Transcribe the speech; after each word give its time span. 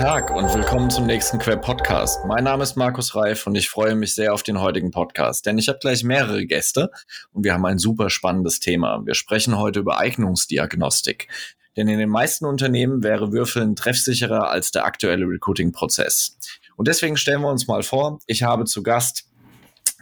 Tag 0.00 0.30
und 0.30 0.54
willkommen 0.54 0.88
zum 0.88 1.04
nächsten 1.04 1.38
Quer 1.38 1.58
Podcast. 1.58 2.24
Mein 2.24 2.44
Name 2.44 2.62
ist 2.62 2.74
Markus 2.74 3.14
Reif 3.14 3.46
und 3.46 3.54
ich 3.54 3.68
freue 3.68 3.94
mich 3.94 4.14
sehr 4.14 4.32
auf 4.32 4.42
den 4.42 4.58
heutigen 4.58 4.90
Podcast, 4.92 5.44
denn 5.44 5.58
ich 5.58 5.68
habe 5.68 5.78
gleich 5.78 6.04
mehrere 6.04 6.46
Gäste 6.46 6.90
und 7.34 7.44
wir 7.44 7.52
haben 7.52 7.66
ein 7.66 7.76
super 7.76 8.08
spannendes 8.08 8.60
Thema. 8.60 9.02
Wir 9.04 9.12
sprechen 9.12 9.58
heute 9.58 9.80
über 9.80 9.98
Eignungsdiagnostik. 9.98 11.28
Denn 11.76 11.86
in 11.86 11.98
den 11.98 12.08
meisten 12.08 12.46
Unternehmen 12.46 13.02
wäre 13.02 13.30
Würfeln 13.32 13.76
treffsicherer 13.76 14.48
als 14.48 14.70
der 14.70 14.86
aktuelle 14.86 15.26
Recruiting-Prozess. 15.26 16.38
Und 16.76 16.88
deswegen 16.88 17.18
stellen 17.18 17.42
wir 17.42 17.50
uns 17.50 17.68
mal 17.68 17.82
vor, 17.82 18.20
ich 18.26 18.42
habe 18.42 18.64
zu 18.64 18.82
Gast 18.82 19.26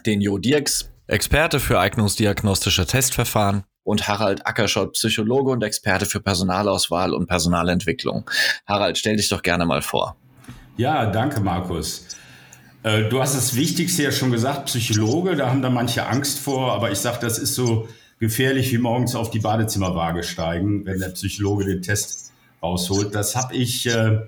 den 0.07 0.21
Jo 0.21 0.39
Dirks, 0.39 0.93
Experte 1.09 1.59
für 1.59 1.81
eignungsdiagnostische 1.81 2.87
Testverfahren 2.87 3.65
und 3.89 4.07
Harald 4.07 4.47
Ackerschott, 4.47 4.93
Psychologe 4.93 5.51
und 5.51 5.65
Experte 5.65 6.05
für 6.05 6.21
Personalauswahl 6.21 7.15
und 7.15 7.27
Personalentwicklung. 7.27 8.31
Harald, 8.67 8.99
stell 8.99 9.17
dich 9.17 9.31
doch 9.31 9.41
gerne 9.41 9.65
mal 9.65 9.81
vor. 9.81 10.15
Ja, 10.77 11.07
danke, 11.07 11.41
Markus. 11.41 12.07
Äh, 12.83 13.09
du 13.09 13.19
hast 13.23 13.35
das 13.35 13.57
Wichtigste 13.57 14.03
ja 14.03 14.13
schon 14.13 14.31
gesagt, 14.31 14.67
Psychologe, 14.67 15.37
da 15.37 15.49
haben 15.49 15.63
da 15.63 15.71
manche 15.71 16.07
Angst 16.07 16.39
vor, 16.39 16.75
aber 16.75 16.93
ich 16.93 16.99
sage, 16.99 17.17
das 17.23 17.39
ist 17.39 17.55
so 17.55 17.89
gefährlich 18.21 18.71
wie 18.73 18.79
morgens 18.79 19.15
auf 19.15 19.31
die 19.31 19.41
Badezimmerwaage 19.41 20.23
steigen, 20.23 20.85
wenn 20.85 21.01
der 21.01 21.09
Psychologe 21.09 21.65
den 21.65 21.81
Test 21.81 22.33
rausholt. 22.63 23.15
Das 23.15 23.37
habe 23.37 23.55
ich 23.57 23.87
äh, 23.87 24.19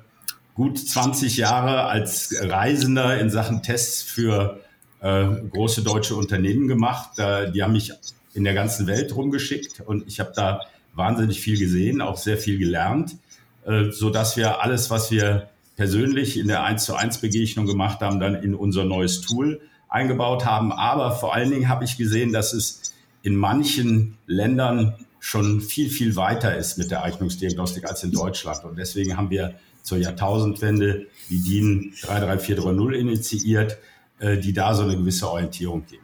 gut 0.55 0.79
20 0.79 1.37
Jahre 1.37 1.85
als 1.85 2.35
Reisender 2.41 3.21
in 3.21 3.29
Sachen 3.29 3.63
Tests 3.63 4.03
für 4.03 4.61
äh, 5.03 5.27
große 5.51 5.83
deutsche 5.83 6.15
Unternehmen 6.15 6.67
gemacht. 6.67 7.11
die 7.19 7.63
haben 7.63 7.73
mich 7.73 7.93
in 8.35 8.45
der 8.45 8.55
ganzen 8.55 8.87
Welt 8.87 9.15
rumgeschickt 9.15 9.81
und 9.81 10.07
ich 10.07 10.21
habe 10.21 10.33
da 10.35 10.61
wahnsinnig 10.95 11.41
viel 11.41 11.59
gesehen, 11.59 12.01
auch 12.01 12.17
sehr 12.17 12.37
viel 12.37 12.59
gelernt, 12.59 13.17
äh, 13.65 13.91
so 13.91 14.11
dass 14.11 14.37
wir 14.37 14.63
alles, 14.63 14.91
was 14.91 15.11
wir 15.11 15.49
persönlich 15.77 16.39
in 16.39 16.49
der 16.49 16.65
1 16.65 16.85
zu 16.85 16.95
1 16.95 17.19
Begegnung 17.19 17.67
gemacht 17.67 18.01
haben, 18.01 18.21
dann 18.21 18.35
in 18.35 18.55
unser 18.55 18.85
neues 18.85 19.23
Tool 19.23 19.61
eingebaut 19.89 20.45
haben. 20.45 20.73
Aber 20.73 21.13
vor 21.13 21.35
allen 21.35 21.51
Dingen 21.51 21.69
habe 21.69 21.85
ich 21.85 21.97
gesehen, 21.97 22.33
dass 22.33 22.53
es 22.53 22.93
in 23.23 23.37
manchen 23.37 24.17
Ländern 24.27 24.95
schon 25.21 25.61
viel, 25.61 25.91
viel 25.91 26.17
weiter 26.17 26.57
ist 26.57 26.79
mit 26.79 26.91
der 26.91 27.03
Eignungsdiagnostik 27.03 27.87
als 27.87 28.03
in 28.03 28.11
Deutschland. 28.11 28.65
Und 28.65 28.79
deswegen 28.79 29.17
haben 29.17 29.31
wir 29.31 29.55
zur 29.83 29.99
Jahrtausendwende 29.99 31.07
die 31.29 31.41
DIN 31.41 31.93
33430 32.03 33.01
initiiert, 33.01 33.79
äh, 34.19 34.39
die 34.39 34.53
da 34.53 34.75
so 34.75 34.83
eine 34.83 34.97
gewisse 34.97 35.31
Orientierung 35.31 35.85
geben. 35.87 36.00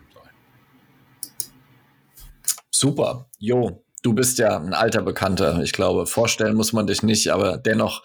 Super. 2.78 3.30
Jo, 3.38 3.82
du 4.02 4.12
bist 4.12 4.38
ja 4.38 4.58
ein 4.58 4.74
alter 4.74 5.00
Bekannter. 5.00 5.62
Ich 5.62 5.72
glaube, 5.72 6.04
vorstellen 6.04 6.54
muss 6.54 6.74
man 6.74 6.86
dich 6.86 7.02
nicht, 7.02 7.28
aber 7.28 7.56
dennoch 7.56 8.02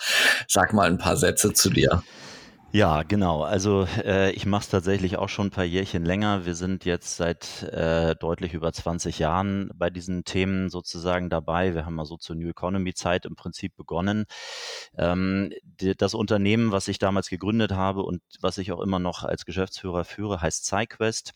sag 0.47 0.71
mal 0.71 0.87
ein 0.87 0.97
paar 0.97 1.17
Sätze 1.17 1.51
zu 1.51 1.69
dir. 1.69 2.01
Ja, 2.71 3.03
genau. 3.03 3.43
Also 3.43 3.85
äh, 4.01 4.31
ich 4.31 4.45
mache 4.45 4.61
es 4.61 4.69
tatsächlich 4.69 5.17
auch 5.17 5.27
schon 5.27 5.47
ein 5.47 5.51
paar 5.51 5.65
Jährchen 5.65 6.05
länger. 6.05 6.45
Wir 6.45 6.55
sind 6.55 6.85
jetzt 6.85 7.17
seit 7.17 7.63
äh, 7.63 8.15
deutlich 8.15 8.53
über 8.53 8.71
20 8.71 9.19
Jahren 9.19 9.71
bei 9.75 9.89
diesen 9.89 10.23
Themen 10.23 10.69
sozusagen 10.69 11.29
dabei. 11.29 11.73
Wir 11.75 11.85
haben 11.85 11.95
mal 11.95 12.05
so 12.05 12.15
zur 12.15 12.37
New 12.37 12.47
Economy 12.47 12.93
Zeit 12.93 13.25
im 13.25 13.35
Prinzip 13.35 13.75
begonnen. 13.75 14.23
Ähm, 14.97 15.51
die, 15.65 15.97
das 15.97 16.13
Unternehmen, 16.13 16.71
was 16.71 16.87
ich 16.87 16.97
damals 16.97 17.27
gegründet 17.27 17.73
habe 17.73 18.03
und 18.03 18.21
was 18.39 18.57
ich 18.57 18.71
auch 18.71 18.79
immer 18.79 18.99
noch 18.99 19.25
als 19.25 19.43
Geschäftsführer 19.43 20.05
führe, 20.05 20.41
heißt 20.41 20.65
SciQuest. 20.65 21.33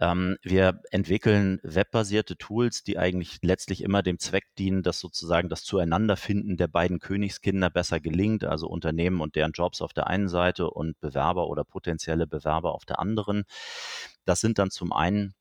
Ähm, 0.00 0.36
wir 0.42 0.80
entwickeln 0.90 1.60
webbasierte 1.62 2.36
Tools, 2.36 2.82
die 2.82 2.98
eigentlich 2.98 3.38
letztlich 3.42 3.82
immer 3.82 4.02
dem 4.02 4.18
Zweck 4.18 4.44
dienen, 4.58 4.82
dass 4.82 5.00
sozusagen 5.00 5.48
das 5.48 5.64
Zueinanderfinden 5.64 6.56
der 6.56 6.68
beiden 6.68 6.98
Königskinder 6.98 7.70
besser 7.70 8.00
gelingt, 8.00 8.44
also 8.44 8.68
Unternehmen 8.68 9.20
und 9.20 9.36
deren 9.36 9.52
Jobs 9.52 9.82
auf 9.82 9.92
der 9.92 10.06
einen 10.06 10.28
Seite 10.28 10.70
und 10.70 10.98
Bewerber 11.00 11.48
oder 11.48 11.64
potenzielle 11.64 12.26
Bewerber 12.26 12.74
auf 12.74 12.84
der 12.84 12.98
anderen. 12.98 13.44
Das 14.24 14.40
sind 14.40 14.58
dann 14.58 14.70
zum 14.70 14.92
einen 14.92 15.34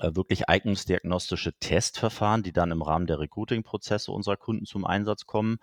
wirklich 0.00 0.48
eignungsdiagnostische 0.48 1.52
Testverfahren, 1.58 2.42
die 2.42 2.52
dann 2.52 2.70
im 2.70 2.82
Rahmen 2.82 3.06
der 3.06 3.18
Recruiting-Prozesse 3.18 4.12
unserer 4.12 4.36
Kunden 4.36 4.66
zum 4.66 4.84
Einsatz 4.84 5.26
kommen. 5.26 5.58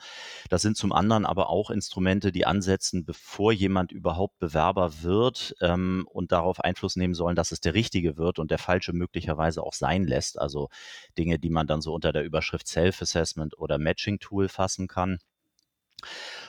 Das 0.49 0.61
sind 0.61 0.77
zum 0.77 0.91
anderen 0.91 1.25
aber 1.25 1.49
auch 1.49 1.69
Instrumente, 1.69 2.31
die 2.31 2.45
ansetzen, 2.45 3.05
bevor 3.05 3.51
jemand 3.51 3.91
überhaupt 3.91 4.39
Bewerber 4.39 5.01
wird 5.01 5.55
ähm, 5.61 6.07
und 6.09 6.31
darauf 6.31 6.59
Einfluss 6.59 6.95
nehmen 6.95 7.13
sollen, 7.13 7.35
dass 7.35 7.51
es 7.51 7.61
der 7.61 7.73
Richtige 7.73 8.17
wird 8.17 8.39
und 8.39 8.51
der 8.51 8.57
Falsche 8.57 8.93
möglicherweise 8.93 9.63
auch 9.63 9.73
sein 9.73 10.05
lässt. 10.05 10.39
Also 10.39 10.69
Dinge, 11.17 11.39
die 11.39 11.49
man 11.49 11.67
dann 11.67 11.81
so 11.81 11.93
unter 11.93 12.11
der 12.11 12.23
Überschrift 12.23 12.67
Self-Assessment 12.67 13.57
oder 13.57 13.77
Matching-Tool 13.77 14.49
fassen 14.49 14.87
kann. 14.87 15.19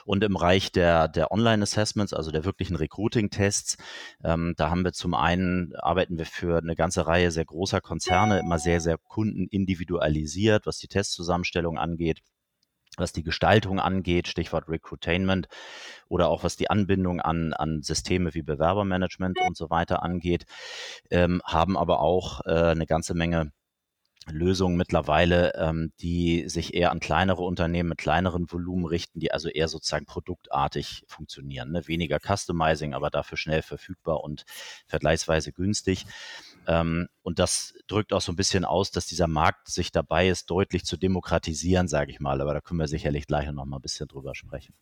Und 0.05 0.23
im 0.23 0.33
Bereich 0.33 0.71
der, 0.71 1.07
der 1.07 1.31
Online-Assessments, 1.31 2.13
also 2.13 2.31
der 2.31 2.45
wirklichen 2.45 2.75
Recruiting-Tests, 2.75 3.77
ähm, 4.23 4.53
da 4.57 4.69
haben 4.69 4.83
wir 4.83 4.93
zum 4.93 5.13
einen, 5.13 5.73
arbeiten 5.75 6.17
wir 6.17 6.25
für 6.25 6.57
eine 6.57 6.75
ganze 6.75 7.07
Reihe 7.07 7.31
sehr 7.31 7.45
großer 7.45 7.81
Konzerne, 7.81 8.39
immer 8.39 8.59
sehr, 8.59 8.81
sehr 8.81 8.97
kundenindividualisiert, 8.97 10.65
was 10.65 10.77
die 10.77 10.87
Testzusammenstellung 10.87 11.77
angeht 11.77 12.19
was 12.97 13.11
die 13.11 13.23
Gestaltung 13.23 13.79
angeht, 13.79 14.27
Stichwort 14.27 14.69
Recruitainment 14.69 15.47
oder 16.09 16.29
auch 16.29 16.43
was 16.43 16.55
die 16.55 16.69
Anbindung 16.69 17.21
an, 17.21 17.53
an 17.53 17.81
Systeme 17.81 18.33
wie 18.33 18.43
Bewerbermanagement 18.43 19.39
und 19.41 19.57
so 19.57 19.69
weiter 19.69 20.03
angeht, 20.03 20.45
ähm, 21.09 21.41
haben 21.45 21.77
aber 21.77 22.01
auch 22.01 22.41
äh, 22.45 22.51
eine 22.51 22.85
ganze 22.85 23.13
Menge 23.13 23.51
Lösungen 24.31 24.77
mittlerweile, 24.77 25.53
ähm, 25.55 25.91
die 25.99 26.47
sich 26.49 26.73
eher 26.73 26.91
an 26.91 26.99
kleinere 26.99 27.41
Unternehmen 27.41 27.89
mit 27.89 27.97
kleineren 27.97 28.51
Volumen 28.51 28.85
richten, 28.85 29.19
die 29.19 29.31
also 29.31 29.49
eher 29.49 29.67
sozusagen 29.67 30.05
produktartig 30.05 31.03
funktionieren. 31.07 31.71
Ne? 31.71 31.87
Weniger 31.87 32.19
Customizing, 32.19 32.93
aber 32.93 33.09
dafür 33.09 33.37
schnell 33.37 33.61
verfügbar 33.61 34.23
und 34.23 34.45
vergleichsweise 34.87 35.51
günstig. 35.51 36.05
Ähm, 36.67 37.09
und 37.21 37.39
das 37.39 37.73
drückt 37.87 38.13
auch 38.13 38.21
so 38.21 38.31
ein 38.31 38.37
bisschen 38.37 38.65
aus, 38.65 38.91
dass 38.91 39.05
dieser 39.05 39.27
Markt 39.27 39.69
sich 39.69 39.91
dabei 39.91 40.29
ist, 40.29 40.49
deutlich 40.49 40.85
zu 40.85 40.97
demokratisieren, 40.97 41.87
sage 41.87 42.11
ich 42.11 42.19
mal. 42.19 42.41
Aber 42.41 42.53
da 42.53 42.61
können 42.61 42.79
wir 42.79 42.87
sicherlich 42.87 43.27
gleich 43.27 43.51
noch 43.51 43.65
mal 43.65 43.77
ein 43.77 43.81
bisschen 43.81 44.07
drüber 44.07 44.35
sprechen. 44.35 44.73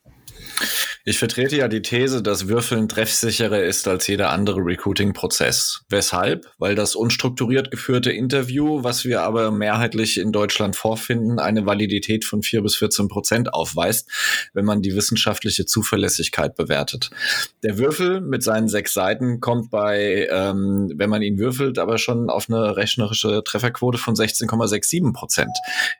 Ich 1.04 1.18
vertrete 1.18 1.56
ja 1.56 1.66
die 1.66 1.82
These, 1.82 2.22
dass 2.22 2.46
Würfeln 2.46 2.88
treffsicherer 2.88 3.60
ist 3.60 3.88
als 3.88 4.06
jeder 4.06 4.30
andere 4.30 4.60
Recruiting-Prozess. 4.60 5.80
Weshalb? 5.88 6.46
Weil 6.58 6.76
das 6.76 6.94
unstrukturiert 6.94 7.72
geführte 7.72 8.12
Interview, 8.12 8.84
was 8.84 9.04
wir 9.04 9.22
aber 9.22 9.50
mehrheitlich 9.50 10.20
in 10.20 10.30
Deutschland 10.30 10.76
vorfinden, 10.76 11.40
eine 11.40 11.66
Validität 11.66 12.24
von 12.24 12.44
vier 12.44 12.62
bis 12.62 12.76
14 12.76 13.08
Prozent 13.08 13.52
aufweist, 13.52 14.08
wenn 14.54 14.64
man 14.64 14.80
die 14.80 14.94
wissenschaftliche 14.94 15.66
Zuverlässigkeit 15.66 16.54
bewertet. 16.54 17.10
Der 17.64 17.78
Würfel 17.78 18.20
mit 18.20 18.44
seinen 18.44 18.68
sechs 18.68 18.94
Seiten 18.94 19.40
kommt 19.40 19.72
bei, 19.72 20.28
ähm, 20.30 20.92
wenn 20.94 21.10
man 21.10 21.22
ihn 21.22 21.36
würfelt, 21.38 21.80
aber 21.80 21.98
schon 21.98 22.30
auf 22.30 22.48
eine 22.48 22.76
rechnerische 22.76 23.42
Trefferquote 23.44 23.98
von 23.98 24.14
16,67 24.14 25.12
Prozent. 25.12 25.50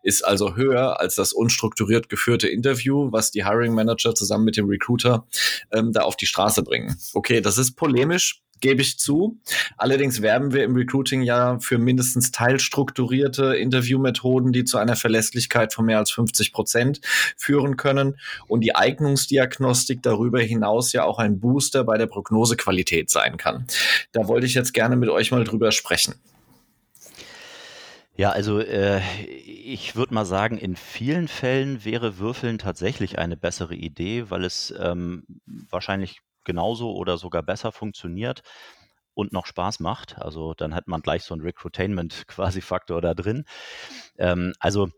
Ist 0.04 0.24
also 0.24 0.54
höher 0.54 1.00
als 1.00 1.16
das 1.16 1.32
unstrukturiert 1.32 2.08
geführte 2.08 2.46
Interview, 2.46 3.10
was 3.10 3.32
die 3.32 3.44
Hiring 3.44 3.74
Manager 3.74 4.14
zusammen 4.14 4.44
mit 4.44 4.56
dem 4.56 4.68
Recruiting 4.68 4.91
Recruiter 4.92 5.26
ähm, 5.72 5.92
da 5.92 6.02
auf 6.02 6.16
die 6.16 6.26
Straße 6.26 6.62
bringen. 6.62 6.96
Okay, 7.14 7.40
das 7.40 7.58
ist 7.58 7.72
polemisch, 7.72 8.42
gebe 8.60 8.82
ich 8.82 8.98
zu. 8.98 9.40
Allerdings 9.76 10.22
werben 10.22 10.52
wir 10.52 10.64
im 10.64 10.76
Recruiting 10.76 11.22
ja 11.22 11.58
für 11.58 11.78
mindestens 11.78 12.30
teilstrukturierte 12.30 13.56
Interviewmethoden, 13.56 14.52
die 14.52 14.64
zu 14.64 14.78
einer 14.78 14.96
Verlässlichkeit 14.96 15.74
von 15.74 15.86
mehr 15.86 15.98
als 15.98 16.10
50 16.12 16.52
Prozent 16.52 17.00
führen 17.36 17.76
können 17.76 18.18
und 18.46 18.60
die 18.60 18.76
Eignungsdiagnostik 18.76 20.02
darüber 20.02 20.40
hinaus 20.40 20.92
ja 20.92 21.04
auch 21.04 21.18
ein 21.18 21.40
Booster 21.40 21.84
bei 21.84 21.98
der 21.98 22.06
Prognosequalität 22.06 23.10
sein 23.10 23.36
kann. 23.36 23.66
Da 24.12 24.28
wollte 24.28 24.46
ich 24.46 24.54
jetzt 24.54 24.74
gerne 24.74 24.96
mit 24.96 25.08
euch 25.08 25.32
mal 25.32 25.44
drüber 25.44 25.72
sprechen. 25.72 26.14
Ja, 28.22 28.30
also 28.30 28.60
äh, 28.60 29.00
ich 29.26 29.96
würde 29.96 30.14
mal 30.14 30.24
sagen, 30.24 30.56
in 30.56 30.76
vielen 30.76 31.26
Fällen 31.26 31.84
wäre 31.84 32.18
Würfeln 32.18 32.56
tatsächlich 32.56 33.18
eine 33.18 33.36
bessere 33.36 33.74
Idee, 33.74 34.30
weil 34.30 34.44
es 34.44 34.72
ähm, 34.78 35.24
wahrscheinlich 35.44 36.20
genauso 36.44 36.94
oder 36.94 37.18
sogar 37.18 37.42
besser 37.42 37.72
funktioniert 37.72 38.42
und 39.14 39.32
noch 39.32 39.46
Spaß 39.46 39.80
macht. 39.80 40.18
Also 40.18 40.54
dann 40.54 40.72
hat 40.72 40.86
man 40.86 41.00
gleich 41.00 41.24
so 41.24 41.34
einen 41.34 41.42
Recruitainment 41.42 42.24
quasi 42.28 42.60
Faktor 42.60 43.00
da 43.00 43.14
drin. 43.14 43.44
Ähm, 44.18 44.52
also 44.60 44.88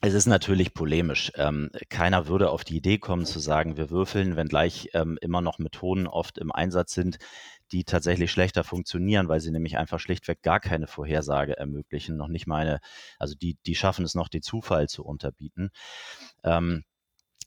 es 0.00 0.14
ist 0.14 0.26
natürlich 0.26 0.72
polemisch. 0.72 1.32
Ähm, 1.34 1.68
keiner 1.88 2.28
würde 2.28 2.50
auf 2.50 2.62
die 2.62 2.76
Idee 2.76 2.98
kommen 2.98 3.26
zu 3.26 3.40
sagen, 3.40 3.76
wir 3.76 3.90
würfeln, 3.90 4.36
wenngleich 4.36 4.90
ähm, 4.94 5.18
immer 5.20 5.40
noch 5.40 5.58
Methoden 5.58 6.06
oft 6.06 6.38
im 6.38 6.52
Einsatz 6.52 6.94
sind, 6.94 7.18
die 7.72 7.84
tatsächlich 7.84 8.30
schlechter 8.30 8.64
funktionieren, 8.64 9.28
weil 9.28 9.40
sie 9.40 9.50
nämlich 9.50 9.78
einfach 9.78 9.98
schlichtweg 9.98 10.42
gar 10.42 10.60
keine 10.60 10.86
Vorhersage 10.86 11.56
ermöglichen, 11.56 12.16
noch 12.16 12.28
nicht 12.28 12.46
meine, 12.46 12.80
also 13.18 13.34
die, 13.34 13.56
die 13.66 13.74
schaffen 13.74 14.04
es 14.04 14.14
noch, 14.14 14.28
den 14.28 14.42
Zufall 14.42 14.88
zu 14.88 15.04
unterbieten. 15.04 15.70
Ähm, 16.44 16.84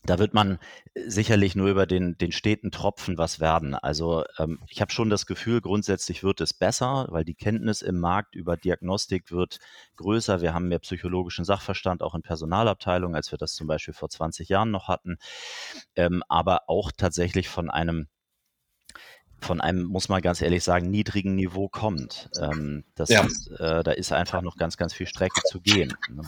da 0.06 0.20
wird 0.20 0.34
man 0.34 0.60
sicherlich 0.96 1.56
nur 1.56 1.68
über 1.68 1.86
den, 1.86 2.18
den 2.18 2.32
steten 2.32 2.72
Tropfen 2.72 3.18
was 3.18 3.40
werden. 3.40 3.74
Also 3.74 4.24
ähm, 4.38 4.60
ich 4.70 4.82
habe 4.82 4.92
schon 4.92 5.10
das 5.10 5.26
Gefühl, 5.26 5.62
grundsätzlich 5.62 6.24
wird 6.24 6.42
es 6.42 6.54
besser, 6.54 7.08
weil 7.10 7.26
die 7.26 7.34
Kenntnis 7.34 7.82
im 7.82 8.00
Markt 8.00 8.36
über 8.36 8.56
Diagnostik 8.56 9.32
wird 9.32 9.60
größer. 9.96 10.42
Wir 10.42 10.54
haben 10.54 10.68
mehr 10.68 10.80
psychologischen 10.80 11.46
Sachverstand 11.46 12.04
auch 12.04 12.14
in 12.16 12.22
Personalabteilungen, 12.22 13.16
als 13.16 13.32
wir 13.32 13.38
das 13.38 13.56
zum 13.56 13.68
Beispiel 13.68 13.94
vor 13.94 14.10
20 14.10 14.50
Jahren 14.50 14.72
noch 14.72 14.88
hatten. 14.88 15.18
Ähm, 15.96 16.24
aber 16.30 16.70
auch 16.70 16.92
tatsächlich 16.96 17.50
von 17.50 17.70
einem 17.70 18.08
von 19.46 19.62
einem, 19.62 19.84
muss 19.84 20.10
man 20.10 20.22
ganz 20.22 20.42
ehrlich 20.42 20.64
sagen, 20.64 20.90
niedrigen 20.90 21.36
Niveau 21.36 21.70
kommt. 21.70 22.30
Ähm, 22.42 22.84
das 22.96 23.10
ja. 23.10 23.22
ist, 23.22 23.52
äh, 23.60 23.84
da 23.84 23.92
ist 23.92 24.12
einfach 24.12 24.42
noch 24.42 24.58
ganz, 24.58 24.76
ganz 24.78 24.94
viel 24.94 25.08
Strecke 25.08 25.42
zu 25.46 25.62
gehen. 25.62 25.94
Ne? 26.10 26.24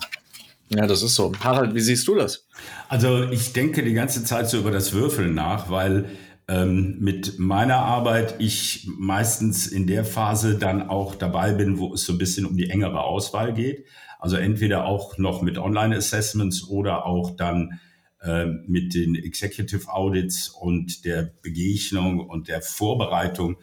Ja, 0.70 0.86
das 0.86 1.02
ist 1.02 1.16
so. 1.16 1.32
Harald, 1.40 1.74
wie 1.76 1.80
siehst 1.80 2.08
du 2.08 2.16
das? 2.16 2.48
Also 2.90 3.24
ich 3.24 3.54
denke 3.54 3.84
die 3.84 3.94
ganze 3.94 4.24
Zeit 4.24 4.50
so 4.50 4.58
über 4.58 4.72
das 4.72 4.94
Würfeln 4.94 5.34
nach, 5.34 5.70
weil 5.70 6.06
ähm, 6.48 6.98
mit 7.00 7.40
meiner 7.40 7.78
Arbeit 7.78 8.36
ich 8.40 8.88
meistens 8.98 9.68
in 9.68 9.88
der 9.88 10.06
Phase 10.06 10.58
dann 10.58 10.90
auch 10.90 11.16
dabei 11.16 11.54
bin, 11.54 11.78
wo 11.78 11.94
es 11.94 12.06
so 12.06 12.14
ein 12.14 12.18
bisschen 12.18 12.46
um 12.46 12.58
die 12.58 12.70
engere 12.70 13.02
Auswahl 13.02 13.54
geht. 13.54 13.86
Also 14.20 14.36
entweder 14.38 14.86
auch 14.86 15.18
noch 15.18 15.42
mit 15.42 15.58
Online-Assessments 15.58 16.68
oder 16.68 17.06
auch 17.06 17.36
dann 17.36 17.72
äh, 17.72 17.76
mit 18.66 18.96
den 18.96 19.16
Executive 19.16 19.88
Audits 19.94 20.50
und 20.50 21.06
der 21.06 21.32
Begegnung 21.44 22.20
und 22.20 22.48
der 22.48 22.64
Vorbereitung 22.64 23.58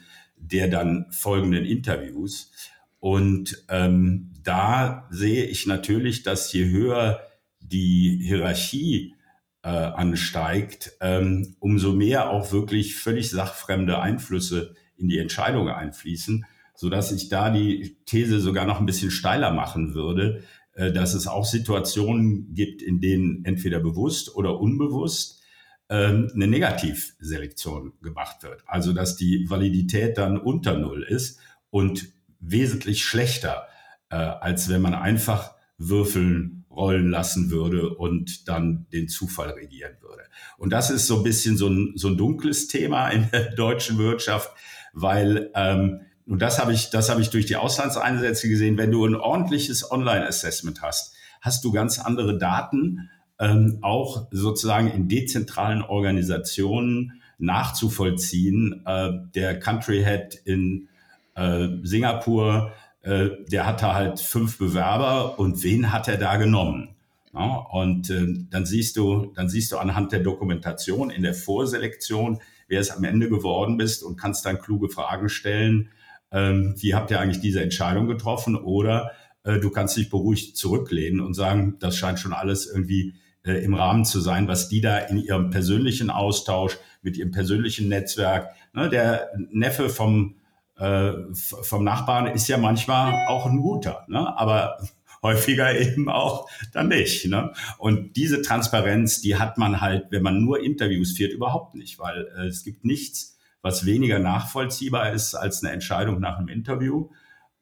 der 0.44 0.68
dann 0.68 1.06
folgenden 1.10 1.64
Interviews. 1.64 2.52
Und 3.00 3.64
ähm, 3.68 4.32
da 4.42 5.08
sehe 5.10 5.44
ich 5.44 5.66
natürlich, 5.66 6.22
dass 6.22 6.52
je 6.52 6.70
höher 6.70 7.20
die 7.60 8.20
Hierarchie 8.22 9.14
äh, 9.62 9.68
ansteigt, 9.68 10.92
ähm, 11.00 11.56
umso 11.60 11.92
mehr 11.92 12.30
auch 12.30 12.52
wirklich 12.52 12.96
völlig 12.96 13.30
sachfremde 13.30 14.00
Einflüsse 14.00 14.74
in 14.96 15.08
die 15.08 15.18
Entscheidung 15.18 15.68
einfließen, 15.68 16.44
so 16.74 16.88
dass 16.90 17.12
ich 17.12 17.28
da 17.28 17.50
die 17.50 17.96
These 18.04 18.40
sogar 18.40 18.66
noch 18.66 18.80
ein 18.80 18.86
bisschen 18.86 19.10
steiler 19.10 19.52
machen 19.52 19.94
würde, 19.94 20.42
dass 20.74 21.14
es 21.14 21.26
auch 21.26 21.44
Situationen 21.44 22.52
gibt, 22.54 22.82
in 22.82 23.00
denen 23.00 23.44
entweder 23.44 23.80
bewusst 23.80 24.34
oder 24.34 24.60
unbewusst 24.60 25.40
ähm, 25.88 26.30
eine 26.34 26.46
Negativselektion 26.46 27.92
gemacht 28.02 28.42
wird. 28.42 28.62
Also 28.66 28.92
dass 28.92 29.16
die 29.16 29.48
Validität 29.48 30.18
dann 30.18 30.38
unter 30.38 30.76
Null 30.76 31.02
ist 31.02 31.38
und 31.70 32.12
wesentlich 32.40 33.04
schlechter, 33.04 33.66
äh, 34.10 34.16
als 34.16 34.68
wenn 34.68 34.82
man 34.82 34.94
einfach 34.94 35.54
Würfeln 35.78 36.64
rollen 36.70 37.10
lassen 37.10 37.50
würde 37.50 37.90
und 37.94 38.48
dann 38.48 38.86
den 38.92 39.08
Zufall 39.08 39.50
regieren 39.50 39.96
würde. 40.00 40.24
Und 40.58 40.72
das 40.72 40.90
ist 40.90 41.06
so 41.06 41.18
ein 41.18 41.22
bisschen 41.22 41.56
so 41.56 41.68
ein, 41.68 41.92
so 41.96 42.08
ein 42.08 42.16
dunkles 42.16 42.68
Thema 42.68 43.08
in 43.10 43.30
der 43.30 43.50
deutschen 43.54 43.98
Wirtschaft, 43.98 44.50
weil 44.92 45.50
ähm, 45.54 46.00
und 46.26 46.40
das 46.40 46.58
habe 46.58 46.72
ich, 46.72 46.90
das 46.90 47.10
habe 47.10 47.20
ich 47.20 47.30
durch 47.30 47.46
die 47.46 47.56
Auslandseinsätze 47.56 48.48
gesehen. 48.48 48.78
Wenn 48.78 48.90
du 48.90 49.04
ein 49.04 49.14
ordentliches 49.14 49.90
Online-Assessment 49.90 50.82
hast, 50.82 51.14
hast 51.40 51.64
du 51.64 51.72
ganz 51.72 51.98
andere 51.98 52.38
Daten, 52.38 53.10
ähm, 53.38 53.78
auch 53.82 54.28
sozusagen 54.30 54.88
in 54.90 55.08
dezentralen 55.08 55.82
Organisationen 55.82 57.20
nachzuvollziehen. 57.38 58.82
Äh, 58.86 59.10
der 59.34 59.58
Country 59.58 60.02
Head 60.02 60.40
in 60.44 60.88
äh, 61.34 61.68
Singapur, 61.82 62.72
äh, 63.02 63.30
der 63.50 63.66
hatte 63.66 63.92
halt 63.92 64.20
fünf 64.20 64.58
Bewerber 64.58 65.38
und 65.38 65.62
wen 65.62 65.92
hat 65.92 66.08
er 66.08 66.16
da 66.16 66.36
genommen? 66.36 66.90
Ja, 67.34 67.56
und 67.72 68.10
äh, 68.10 68.46
dann 68.48 68.64
siehst 68.64 68.96
du, 68.96 69.32
dann 69.34 69.48
siehst 69.48 69.72
du 69.72 69.78
anhand 69.78 70.12
der 70.12 70.20
Dokumentation 70.20 71.10
in 71.10 71.22
der 71.22 71.34
Vorselektion, 71.34 72.40
wer 72.68 72.80
es 72.80 72.90
am 72.90 73.04
Ende 73.04 73.28
geworden 73.28 73.76
bist 73.76 74.04
und 74.04 74.16
kannst 74.16 74.46
dann 74.46 74.60
kluge 74.60 74.88
Fragen 74.88 75.28
stellen. 75.28 75.90
Ähm, 76.34 76.74
wie 76.78 76.94
habt 76.94 77.10
ihr 77.10 77.20
eigentlich 77.20 77.40
diese 77.40 77.62
Entscheidung 77.62 78.06
getroffen? 78.06 78.56
Oder 78.56 79.12
äh, 79.44 79.58
du 79.58 79.70
kannst 79.70 79.96
dich 79.96 80.10
beruhigt 80.10 80.58
zurücklehnen 80.58 81.20
und 81.20 81.32
sagen, 81.32 81.76
das 81.78 81.96
scheint 81.96 82.18
schon 82.18 82.34
alles 82.34 82.66
irgendwie 82.66 83.14
äh, 83.44 83.64
im 83.64 83.74
Rahmen 83.74 84.04
zu 84.04 84.20
sein, 84.20 84.48
was 84.48 84.68
die 84.68 84.80
da 84.80 84.98
in 84.98 85.16
ihrem 85.16 85.50
persönlichen 85.50 86.10
Austausch 86.10 86.76
mit 87.02 87.16
ihrem 87.16 87.30
persönlichen 87.30 87.88
Netzwerk, 87.88 88.50
ne, 88.72 88.88
der 88.88 89.30
Neffe 89.50 89.88
vom 89.88 90.36
äh, 90.76 91.12
vom 91.32 91.84
Nachbarn 91.84 92.26
ist 92.26 92.48
ja 92.48 92.58
manchmal 92.58 93.28
auch 93.28 93.46
ein 93.46 93.60
guter, 93.60 94.04
ne? 94.08 94.36
aber 94.36 94.78
häufiger 95.22 95.78
eben 95.78 96.08
auch 96.08 96.48
dann 96.72 96.88
nicht. 96.88 97.26
Ne? 97.26 97.52
Und 97.78 98.16
diese 98.16 98.42
Transparenz, 98.42 99.20
die 99.20 99.36
hat 99.36 99.56
man 99.56 99.80
halt, 99.80 100.06
wenn 100.10 100.22
man 100.22 100.42
nur 100.42 100.62
Interviews 100.62 101.12
führt, 101.12 101.32
überhaupt 101.32 101.76
nicht, 101.76 101.98
weil 101.98 102.26
äh, 102.36 102.46
es 102.46 102.64
gibt 102.64 102.84
nichts, 102.84 103.33
was 103.64 103.86
weniger 103.86 104.18
nachvollziehbar 104.18 105.12
ist 105.12 105.34
als 105.34 105.64
eine 105.64 105.72
Entscheidung 105.72 106.20
nach 106.20 106.36
einem 106.36 106.48
Interview, 106.48 107.08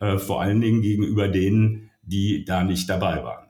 äh, 0.00 0.19
vor 0.19 0.43
allen 0.43 0.60
Dingen 0.60 0.82
gegenüber 0.82 1.28
denen, 1.28 1.90
die 2.02 2.44
da 2.44 2.64
nicht 2.64 2.90
dabei 2.90 3.22
waren. 3.22 3.46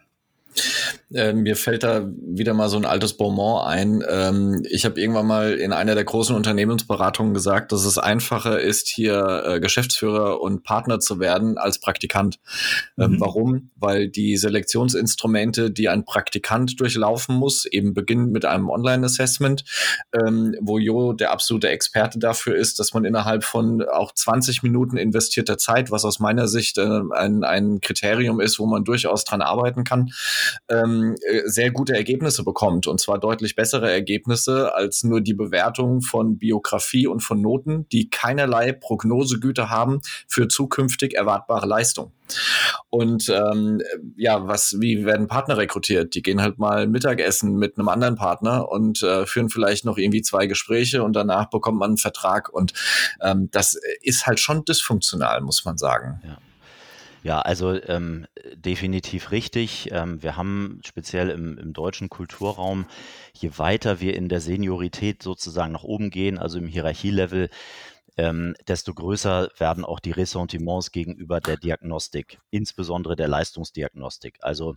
Äh, 1.14 1.32
mir 1.32 1.56
fällt 1.56 1.82
da 1.82 2.08
wieder 2.16 2.54
mal 2.54 2.68
so 2.68 2.76
ein 2.76 2.84
altes 2.84 3.16
Beaumont 3.16 3.66
ein. 3.66 4.02
Ähm, 4.08 4.62
ich 4.68 4.84
habe 4.84 5.00
irgendwann 5.00 5.26
mal 5.26 5.52
in 5.54 5.72
einer 5.72 5.94
der 5.94 6.04
großen 6.04 6.34
Unternehmensberatungen 6.34 7.34
gesagt, 7.34 7.72
dass 7.72 7.84
es 7.84 7.98
einfacher 7.98 8.60
ist, 8.60 8.88
hier 8.88 9.42
äh, 9.46 9.60
Geschäftsführer 9.60 10.40
und 10.40 10.62
Partner 10.62 11.00
zu 11.00 11.20
werden 11.20 11.58
als 11.58 11.80
Praktikant. 11.80 12.38
Ähm, 12.98 13.12
mhm. 13.12 13.20
Warum? 13.20 13.70
Weil 13.76 14.08
die 14.08 14.36
Selektionsinstrumente, 14.36 15.70
die 15.70 15.88
ein 15.88 16.04
Praktikant 16.04 16.80
durchlaufen 16.80 17.36
muss, 17.36 17.66
eben 17.66 17.94
beginnen 17.94 18.30
mit 18.30 18.44
einem 18.44 18.70
Online-Assessment, 18.70 19.64
ähm, 20.12 20.54
wo 20.60 20.78
Jo 20.78 21.12
der 21.12 21.32
absolute 21.32 21.68
Experte 21.68 22.18
dafür 22.18 22.56
ist, 22.56 22.78
dass 22.78 22.94
man 22.94 23.04
innerhalb 23.04 23.44
von 23.44 23.82
auch 23.82 24.12
20 24.12 24.62
Minuten 24.62 24.96
investierter 24.96 25.58
Zeit, 25.58 25.90
was 25.90 26.04
aus 26.04 26.20
meiner 26.20 26.48
Sicht 26.48 26.78
äh, 26.78 27.00
ein, 27.12 27.44
ein 27.44 27.80
Kriterium 27.80 28.40
ist, 28.40 28.58
wo 28.58 28.66
man 28.66 28.84
durchaus 28.84 29.24
dran 29.24 29.42
arbeiten 29.42 29.84
kann, 29.84 30.10
ähm, 30.68 31.01
äh, 31.10 31.42
sehr 31.46 31.70
gute 31.70 31.94
Ergebnisse 31.94 32.44
bekommt 32.44 32.86
und 32.86 33.00
zwar 33.00 33.18
deutlich 33.18 33.56
bessere 33.56 33.90
Ergebnisse 33.90 34.74
als 34.74 35.04
nur 35.04 35.20
die 35.20 35.34
Bewertung 35.34 36.00
von 36.00 36.38
Biografie 36.38 37.06
und 37.06 37.20
von 37.20 37.40
Noten, 37.40 37.86
die 37.90 38.10
keinerlei 38.10 38.72
Prognosegüte 38.72 39.70
haben 39.70 40.00
für 40.26 40.48
zukünftig 40.48 41.14
erwartbare 41.14 41.66
Leistung. 41.66 42.12
Und 42.90 43.28
ähm, 43.28 43.82
ja, 44.16 44.46
was, 44.46 44.76
wie 44.80 45.04
werden 45.04 45.26
Partner 45.26 45.58
rekrutiert? 45.58 46.14
Die 46.14 46.22
gehen 46.22 46.40
halt 46.40 46.58
mal 46.58 46.86
Mittagessen 46.86 47.56
mit 47.56 47.78
einem 47.78 47.88
anderen 47.88 48.16
Partner 48.16 48.70
und 48.70 49.02
äh, 49.02 49.26
führen 49.26 49.50
vielleicht 49.50 49.84
noch 49.84 49.98
irgendwie 49.98 50.22
zwei 50.22 50.46
Gespräche 50.46 51.02
und 51.02 51.14
danach 51.14 51.50
bekommt 51.50 51.78
man 51.78 51.90
einen 51.90 51.98
Vertrag. 51.98 52.48
Und 52.48 52.72
ähm, 53.20 53.48
das 53.50 53.78
ist 54.00 54.26
halt 54.26 54.40
schon 54.40 54.64
dysfunktional, 54.64 55.40
muss 55.40 55.64
man 55.64 55.76
sagen. 55.76 56.20
Ja. 56.24 56.38
Ja, 57.22 57.40
also 57.40 57.80
ähm, 57.84 58.26
definitiv 58.54 59.30
richtig. 59.30 59.90
Ähm, 59.92 60.22
wir 60.22 60.36
haben 60.36 60.80
speziell 60.84 61.30
im, 61.30 61.56
im 61.56 61.72
deutschen 61.72 62.08
Kulturraum, 62.08 62.86
je 63.32 63.50
weiter 63.58 64.00
wir 64.00 64.16
in 64.16 64.28
der 64.28 64.40
Seniorität 64.40 65.22
sozusagen 65.22 65.72
nach 65.72 65.84
oben 65.84 66.10
gehen, 66.10 66.38
also 66.38 66.58
im 66.58 66.66
Hierarchielevel, 66.66 67.48
ähm, 68.16 68.56
desto 68.66 68.92
größer 68.92 69.50
werden 69.56 69.84
auch 69.84 70.00
die 70.00 70.10
Ressentiments 70.10 70.90
gegenüber 70.90 71.40
der 71.40 71.56
Diagnostik, 71.56 72.40
insbesondere 72.50 73.14
der 73.14 73.28
Leistungsdiagnostik. 73.28 74.38
Also 74.40 74.74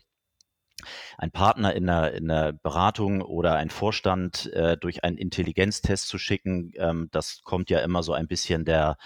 ein 1.18 1.32
Partner 1.32 1.74
in 1.74 1.88
der, 1.88 2.14
in 2.14 2.28
der 2.28 2.54
Beratung 2.54 3.22
oder 3.22 3.56
ein 3.56 3.72
Vorstand 3.72 4.52
äh, 4.54 4.78
durch 4.78 5.04
einen 5.04 5.18
Intelligenztest 5.18 6.08
zu 6.08 6.20
schicken, 6.20 6.72
ähm, 6.76 7.10
das 7.12 7.42
kommt 7.44 7.72
ja 7.72 7.80
immer 7.80 8.04
so 8.04 8.14
ein 8.14 8.28
bisschen 8.28 8.66
der 8.66 8.98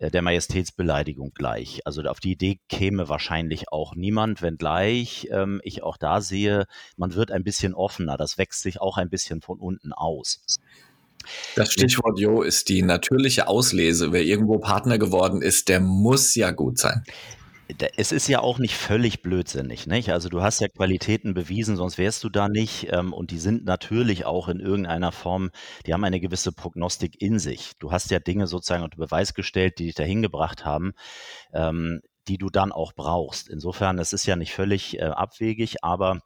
der 0.00 0.22
Majestätsbeleidigung 0.22 1.32
gleich. 1.34 1.80
Also 1.84 2.02
auf 2.02 2.20
die 2.20 2.32
Idee 2.32 2.60
käme 2.68 3.08
wahrscheinlich 3.08 3.72
auch 3.72 3.94
niemand, 3.94 4.42
wenngleich 4.42 5.28
ähm, 5.30 5.60
ich 5.64 5.82
auch 5.82 5.96
da 5.96 6.20
sehe, 6.20 6.66
man 6.96 7.14
wird 7.14 7.30
ein 7.30 7.44
bisschen 7.44 7.74
offener. 7.74 8.16
Das 8.16 8.38
wächst 8.38 8.62
sich 8.62 8.80
auch 8.80 8.96
ein 8.96 9.10
bisschen 9.10 9.40
von 9.40 9.58
unten 9.58 9.92
aus. 9.92 10.40
Das 11.56 11.72
Stichwort 11.72 12.18
Jo 12.18 12.42
ist 12.42 12.68
die 12.68 12.82
natürliche 12.82 13.48
Auslese. 13.48 14.12
Wer 14.12 14.22
irgendwo 14.22 14.58
Partner 14.58 14.98
geworden 14.98 15.42
ist, 15.42 15.68
der 15.68 15.80
muss 15.80 16.34
ja 16.34 16.52
gut 16.52 16.78
sein 16.78 17.02
es 17.96 18.12
ist 18.12 18.28
ja 18.28 18.40
auch 18.40 18.58
nicht 18.58 18.76
völlig 18.76 19.22
blödsinnig, 19.22 19.86
nicht? 19.86 20.10
Also 20.10 20.28
du 20.28 20.42
hast 20.42 20.60
ja 20.60 20.68
Qualitäten 20.68 21.34
bewiesen, 21.34 21.76
sonst 21.76 21.98
wärst 21.98 22.24
du 22.24 22.30
da 22.30 22.48
nicht. 22.48 22.88
Ähm, 22.90 23.12
und 23.12 23.30
die 23.30 23.38
sind 23.38 23.64
natürlich 23.64 24.24
auch 24.24 24.48
in 24.48 24.60
irgendeiner 24.60 25.12
Form, 25.12 25.50
die 25.86 25.92
haben 25.92 26.04
eine 26.04 26.20
gewisse 26.20 26.52
Prognostik 26.52 27.20
in 27.20 27.38
sich. 27.38 27.72
Du 27.78 27.92
hast 27.92 28.10
ja 28.10 28.20
Dinge 28.20 28.46
sozusagen 28.46 28.84
unter 28.84 28.96
Beweis 28.96 29.34
gestellt, 29.34 29.78
die 29.78 29.86
dich 29.86 29.94
dahin 29.94 30.22
gebracht 30.22 30.64
haben, 30.64 30.92
ähm, 31.52 32.00
die 32.26 32.38
du 32.38 32.48
dann 32.48 32.72
auch 32.72 32.92
brauchst. 32.94 33.48
Insofern, 33.48 33.98
es 33.98 34.12
ist 34.12 34.26
ja 34.26 34.36
nicht 34.36 34.54
völlig 34.54 34.98
äh, 34.98 35.02
abwegig, 35.02 35.84
aber 35.84 36.20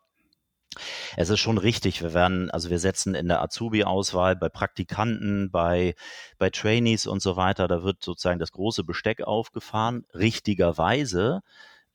es 1.17 1.31
ist 1.31 1.41
schon 1.41 1.59
richtig. 1.59 2.02
Wir 2.02 2.14
werden, 2.14 2.50
also 2.50 2.71
wir 2.71 2.79
setzen 2.79 3.14
in 3.14 3.29
der 3.29 3.43
Azubi-Auswahl 3.43 4.37
bei 4.37 4.49
Praktikanten, 4.49 5.50
bei, 5.50 5.95
bei 6.38 6.50
Trainees 6.50 7.07
und 7.07 7.23
so 7.23 7.37
weiter, 7.37 7.69
da 7.69 7.83
wird 7.83 8.02
sozusagen 8.02 8.38
das 8.38 8.52
große 8.52 8.85
Besteck 8.85 9.23
aufgefahren. 9.23 10.05
Richtigerweise 10.14 11.43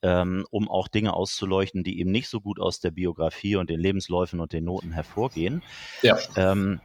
ähm, 0.02 0.46
um 0.52 0.70
auch 0.70 0.88
Dinge 0.88 1.14
auszuleuchten, 1.14 1.84
die 1.84 2.00
eben 2.00 2.12
nicht 2.12 2.30
so 2.30 2.40
gut 2.40 2.60
aus 2.60 2.80
der 2.80 2.92
Biografie 2.92 3.56
und 3.56 3.70
den 3.70 3.80
Lebensläufen 3.80 4.40
und 4.40 4.54
den 4.54 4.64
Noten 4.64 4.92
hervorgehen. 4.92 5.64
Ja. 6.02 6.18
Ähm, 6.36 6.80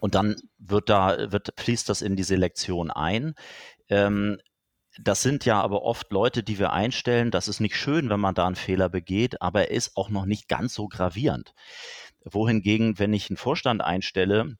und 0.00 0.14
dann 0.14 0.36
wird 0.58 0.88
da, 0.88 1.32
wird, 1.32 1.52
fließt 1.56 1.88
das 1.88 2.02
in 2.02 2.16
die 2.16 2.22
Selektion 2.22 2.90
ein. 2.90 3.34
Ähm, 3.88 4.38
das 5.00 5.22
sind 5.22 5.44
ja 5.44 5.60
aber 5.60 5.82
oft 5.82 6.10
Leute, 6.12 6.42
die 6.42 6.58
wir 6.58 6.72
einstellen. 6.72 7.30
Das 7.30 7.48
ist 7.48 7.60
nicht 7.60 7.76
schön, 7.76 8.10
wenn 8.10 8.20
man 8.20 8.34
da 8.34 8.46
einen 8.46 8.56
Fehler 8.56 8.88
begeht, 8.88 9.40
aber 9.42 9.68
er 9.68 9.70
ist 9.70 9.96
auch 9.96 10.10
noch 10.10 10.26
nicht 10.26 10.48
ganz 10.48 10.74
so 10.74 10.88
gravierend. 10.88 11.54
Wohingegen, 12.24 12.98
wenn 12.98 13.12
ich 13.12 13.30
einen 13.30 13.36
Vorstand 13.36 13.82
einstelle, 13.82 14.56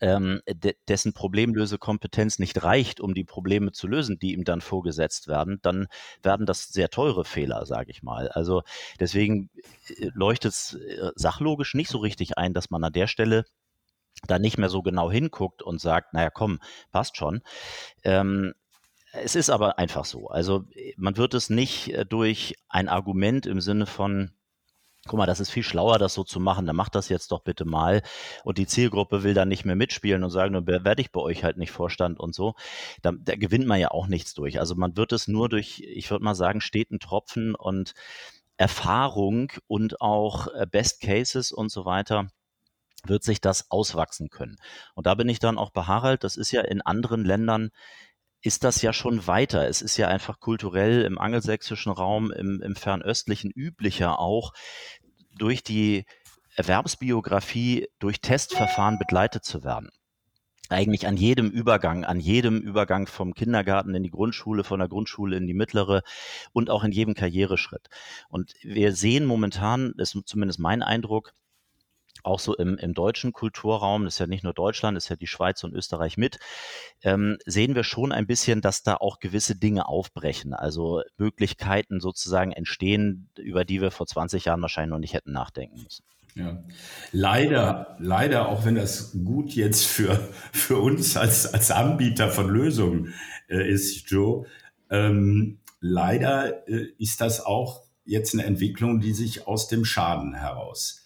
ähm, 0.00 0.40
de 0.46 0.76
dessen 0.86 1.12
Problemlösekompetenz 1.12 2.38
nicht 2.38 2.62
reicht, 2.62 3.00
um 3.00 3.14
die 3.14 3.24
Probleme 3.24 3.72
zu 3.72 3.88
lösen, 3.88 4.18
die 4.18 4.32
ihm 4.32 4.44
dann 4.44 4.60
vorgesetzt 4.60 5.26
werden, 5.28 5.58
dann 5.62 5.88
werden 6.22 6.46
das 6.46 6.68
sehr 6.68 6.88
teure 6.88 7.24
Fehler, 7.24 7.66
sage 7.66 7.90
ich 7.90 8.02
mal. 8.02 8.28
Also 8.28 8.62
deswegen 9.00 9.50
äh, 9.88 10.10
leuchtet 10.14 10.52
es 10.52 10.74
äh, 10.74 11.10
sachlogisch 11.16 11.74
nicht 11.74 11.90
so 11.90 11.98
richtig 11.98 12.38
ein, 12.38 12.54
dass 12.54 12.70
man 12.70 12.84
an 12.84 12.92
der 12.92 13.08
Stelle 13.08 13.44
da 14.26 14.38
nicht 14.38 14.58
mehr 14.58 14.68
so 14.68 14.82
genau 14.82 15.10
hinguckt 15.10 15.62
und 15.62 15.80
sagt, 15.80 16.12
naja, 16.14 16.30
komm, 16.30 16.60
passt 16.90 17.16
schon. 17.16 17.42
Ähm, 18.02 18.54
es 19.22 19.36
ist 19.36 19.50
aber 19.50 19.78
einfach 19.78 20.04
so. 20.04 20.28
Also 20.28 20.64
man 20.96 21.16
wird 21.16 21.34
es 21.34 21.50
nicht 21.50 21.92
äh, 21.92 22.06
durch 22.06 22.56
ein 22.68 22.88
Argument 22.88 23.46
im 23.46 23.60
Sinne 23.60 23.86
von, 23.86 24.32
guck 25.06 25.18
mal, 25.18 25.26
das 25.26 25.40
ist 25.40 25.50
viel 25.50 25.62
schlauer, 25.62 25.98
das 25.98 26.14
so 26.14 26.24
zu 26.24 26.40
machen, 26.40 26.66
dann 26.66 26.76
macht 26.76 26.94
das 26.94 27.08
jetzt 27.08 27.32
doch 27.32 27.40
bitte 27.40 27.64
mal. 27.64 28.02
Und 28.44 28.58
die 28.58 28.66
Zielgruppe 28.66 29.22
will 29.22 29.34
dann 29.34 29.48
nicht 29.48 29.64
mehr 29.64 29.76
mitspielen 29.76 30.24
und 30.24 30.30
sagen, 30.30 30.54
dann 30.54 30.66
werde 30.66 31.00
ich 31.00 31.12
bei 31.12 31.20
euch 31.20 31.44
halt 31.44 31.56
nicht 31.56 31.70
Vorstand 31.70 32.18
und 32.18 32.34
so. 32.34 32.54
Da, 33.02 33.12
da 33.12 33.36
gewinnt 33.36 33.66
man 33.66 33.80
ja 33.80 33.90
auch 33.90 34.06
nichts 34.06 34.34
durch. 34.34 34.60
Also 34.60 34.74
man 34.74 34.96
wird 34.96 35.12
es 35.12 35.28
nur 35.28 35.48
durch, 35.48 35.80
ich 35.80 36.10
würde 36.10 36.24
mal 36.24 36.34
sagen, 36.34 36.60
steten 36.60 37.00
Tropfen 37.00 37.54
und 37.54 37.94
Erfahrung 38.56 39.52
und 39.66 40.00
auch 40.00 40.48
äh, 40.48 40.66
Best 40.70 41.00
Cases 41.00 41.52
und 41.52 41.70
so 41.70 41.84
weiter 41.84 42.28
wird 43.06 43.22
sich 43.22 43.40
das 43.40 43.70
auswachsen 43.70 44.28
können. 44.28 44.56
Und 44.94 45.06
da 45.06 45.14
bin 45.14 45.28
ich 45.28 45.38
dann 45.38 45.58
auch 45.58 45.70
bei 45.70 45.82
Harald, 45.82 46.24
das 46.24 46.36
ist 46.36 46.50
ja 46.50 46.62
in 46.62 46.82
anderen 46.82 47.24
Ländern 47.24 47.70
ist 48.40 48.64
das 48.64 48.82
ja 48.82 48.92
schon 48.92 49.26
weiter. 49.26 49.68
Es 49.68 49.82
ist 49.82 49.96
ja 49.96 50.08
einfach 50.08 50.40
kulturell 50.40 51.02
im 51.02 51.18
angelsächsischen 51.18 51.92
Raum, 51.92 52.30
im, 52.32 52.62
im 52.62 52.76
fernöstlichen 52.76 53.50
üblicher 53.50 54.18
auch, 54.18 54.52
durch 55.36 55.62
die 55.62 56.04
Erwerbsbiografie, 56.56 57.88
durch 57.98 58.20
Testverfahren 58.20 58.98
begleitet 58.98 59.44
zu 59.44 59.62
werden 59.64 59.90
eigentlich 60.68 61.06
an 61.06 61.16
jedem 61.16 61.50
Übergang, 61.50 62.04
an 62.04 62.20
jedem 62.20 62.60
Übergang 62.60 63.06
vom 63.06 63.34
Kindergarten 63.34 63.94
in 63.94 64.02
die 64.02 64.10
Grundschule, 64.10 64.64
von 64.64 64.78
der 64.78 64.88
Grundschule 64.88 65.36
in 65.36 65.46
die 65.46 65.54
mittlere 65.54 66.02
und 66.52 66.70
auch 66.70 66.84
in 66.84 66.92
jedem 66.92 67.14
Karriereschritt. 67.14 67.88
Und 68.28 68.52
wir 68.62 68.94
sehen 68.94 69.24
momentan, 69.24 69.94
ist 69.96 70.16
zumindest 70.26 70.58
mein 70.58 70.82
Eindruck, 70.82 71.32
auch 72.28 72.38
so 72.38 72.54
im, 72.54 72.76
im 72.76 72.94
deutschen 72.94 73.32
Kulturraum, 73.32 74.04
das 74.04 74.14
ist 74.14 74.20
ja 74.20 74.26
nicht 74.26 74.44
nur 74.44 74.52
Deutschland, 74.52 74.96
das 74.96 75.04
ist 75.04 75.10
ja 75.10 75.16
die 75.16 75.26
Schweiz 75.26 75.64
und 75.64 75.74
Österreich 75.74 76.16
mit, 76.16 76.38
ähm, 77.02 77.38
sehen 77.46 77.74
wir 77.74 77.84
schon 77.84 78.12
ein 78.12 78.26
bisschen, 78.26 78.60
dass 78.60 78.82
da 78.82 78.96
auch 78.96 79.18
gewisse 79.18 79.56
Dinge 79.56 79.88
aufbrechen. 79.88 80.54
Also 80.54 81.02
Möglichkeiten 81.16 82.00
sozusagen 82.00 82.52
entstehen, 82.52 83.30
über 83.38 83.64
die 83.64 83.80
wir 83.80 83.90
vor 83.90 84.06
20 84.06 84.44
Jahren 84.44 84.62
wahrscheinlich 84.62 84.90
noch 84.90 84.98
nicht 84.98 85.14
hätten 85.14 85.32
nachdenken 85.32 85.82
müssen. 85.82 86.04
Ja. 86.34 86.62
Leider, 87.10 87.96
leider, 87.98 88.48
auch 88.48 88.64
wenn 88.64 88.76
das 88.76 89.12
gut 89.24 89.52
jetzt 89.52 89.86
für, 89.86 90.28
für 90.52 90.76
uns 90.78 91.16
als, 91.16 91.52
als 91.52 91.70
Anbieter 91.70 92.30
von 92.30 92.48
Lösungen 92.48 93.14
äh, 93.48 93.68
ist, 93.68 94.08
Joe, 94.10 94.46
ähm, 94.90 95.58
leider 95.80 96.68
äh, 96.68 96.88
ist 96.98 97.20
das 97.20 97.44
auch 97.44 97.82
jetzt 98.04 98.34
eine 98.34 98.44
Entwicklung, 98.44 99.00
die 99.00 99.12
sich 99.12 99.46
aus 99.46 99.68
dem 99.68 99.84
Schaden 99.84 100.34
heraus 100.34 100.97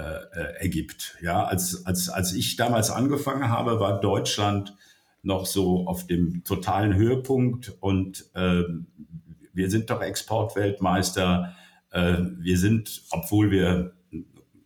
äh, 0.00 0.40
äh, 0.40 0.62
ergibt. 0.62 1.18
Ja, 1.20 1.44
als, 1.44 1.84
als, 1.84 2.08
als 2.08 2.32
ich 2.32 2.56
damals 2.56 2.90
angefangen 2.90 3.48
habe, 3.48 3.80
war 3.80 4.00
Deutschland 4.00 4.74
noch 5.22 5.44
so 5.44 5.86
auf 5.86 6.06
dem 6.06 6.42
totalen 6.44 6.94
Höhepunkt 6.94 7.76
und 7.80 8.30
äh, 8.34 8.62
wir 9.52 9.70
sind 9.70 9.90
doch 9.90 10.00
Exportweltmeister. 10.00 11.54
Äh, 11.90 12.16
wir 12.38 12.56
sind, 12.56 13.02
obwohl 13.10 13.50
wir 13.50 13.92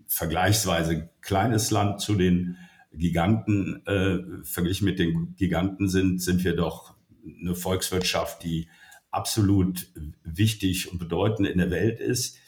vergleichsweise 0.06 1.10
kleines 1.20 1.72
Land 1.72 2.00
zu 2.00 2.14
den 2.14 2.56
Giganten, 2.92 3.84
äh, 3.86 4.44
verglichen 4.44 4.84
mit 4.84 5.00
den 5.00 5.34
Giganten 5.34 5.88
sind, 5.88 6.22
sind 6.22 6.44
wir 6.44 6.54
doch 6.54 6.94
eine 7.40 7.56
Volkswirtschaft, 7.56 8.44
die 8.44 8.68
absolut 9.10 9.88
wichtig 10.22 10.92
und 10.92 10.98
bedeutend 10.98 11.48
in 11.48 11.58
der 11.58 11.72
Welt 11.72 11.98
ist. 11.98 12.38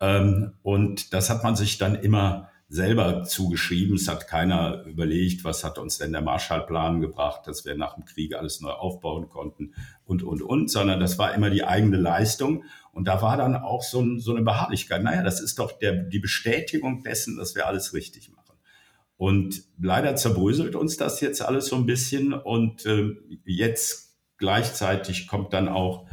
Ähm, 0.00 0.54
und 0.62 1.12
das 1.12 1.30
hat 1.30 1.44
man 1.44 1.56
sich 1.56 1.78
dann 1.78 1.94
immer 1.94 2.48
selber 2.70 3.24
zugeschrieben. 3.24 3.96
Es 3.96 4.06
hat 4.08 4.28
keiner 4.28 4.84
überlegt, 4.84 5.42
was 5.42 5.64
hat 5.64 5.76
uns 5.76 5.98
denn 5.98 6.12
der 6.12 6.22
Marshallplan 6.22 7.00
gebracht, 7.00 7.46
dass 7.46 7.64
wir 7.64 7.74
nach 7.74 7.94
dem 7.94 8.04
Krieg 8.04 8.34
alles 8.34 8.60
neu 8.60 8.70
aufbauen 8.70 9.28
konnten 9.28 9.74
und, 10.04 10.22
und, 10.22 10.40
und, 10.40 10.70
sondern 10.70 11.00
das 11.00 11.18
war 11.18 11.34
immer 11.34 11.50
die 11.50 11.64
eigene 11.64 11.96
Leistung. 11.96 12.64
Und 12.92 13.08
da 13.08 13.22
war 13.22 13.36
dann 13.36 13.56
auch 13.56 13.82
so, 13.82 14.00
ein, 14.00 14.20
so 14.20 14.34
eine 14.34 14.42
Beharrlichkeit. 14.42 15.02
Naja, 15.02 15.22
das 15.24 15.40
ist 15.40 15.58
doch 15.58 15.78
der, 15.78 15.92
die 15.92 16.20
Bestätigung 16.20 17.02
dessen, 17.02 17.36
dass 17.36 17.56
wir 17.56 17.66
alles 17.66 17.92
richtig 17.92 18.30
machen. 18.30 18.56
Und 19.16 19.64
leider 19.78 20.14
zerbröselt 20.14 20.76
uns 20.76 20.96
das 20.96 21.20
jetzt 21.20 21.42
alles 21.42 21.66
so 21.66 21.76
ein 21.76 21.86
bisschen. 21.86 22.32
Und 22.32 22.86
äh, 22.86 23.16
jetzt 23.44 24.16
gleichzeitig 24.38 25.26
kommt 25.26 25.52
dann 25.52 25.68
auch 25.68 26.06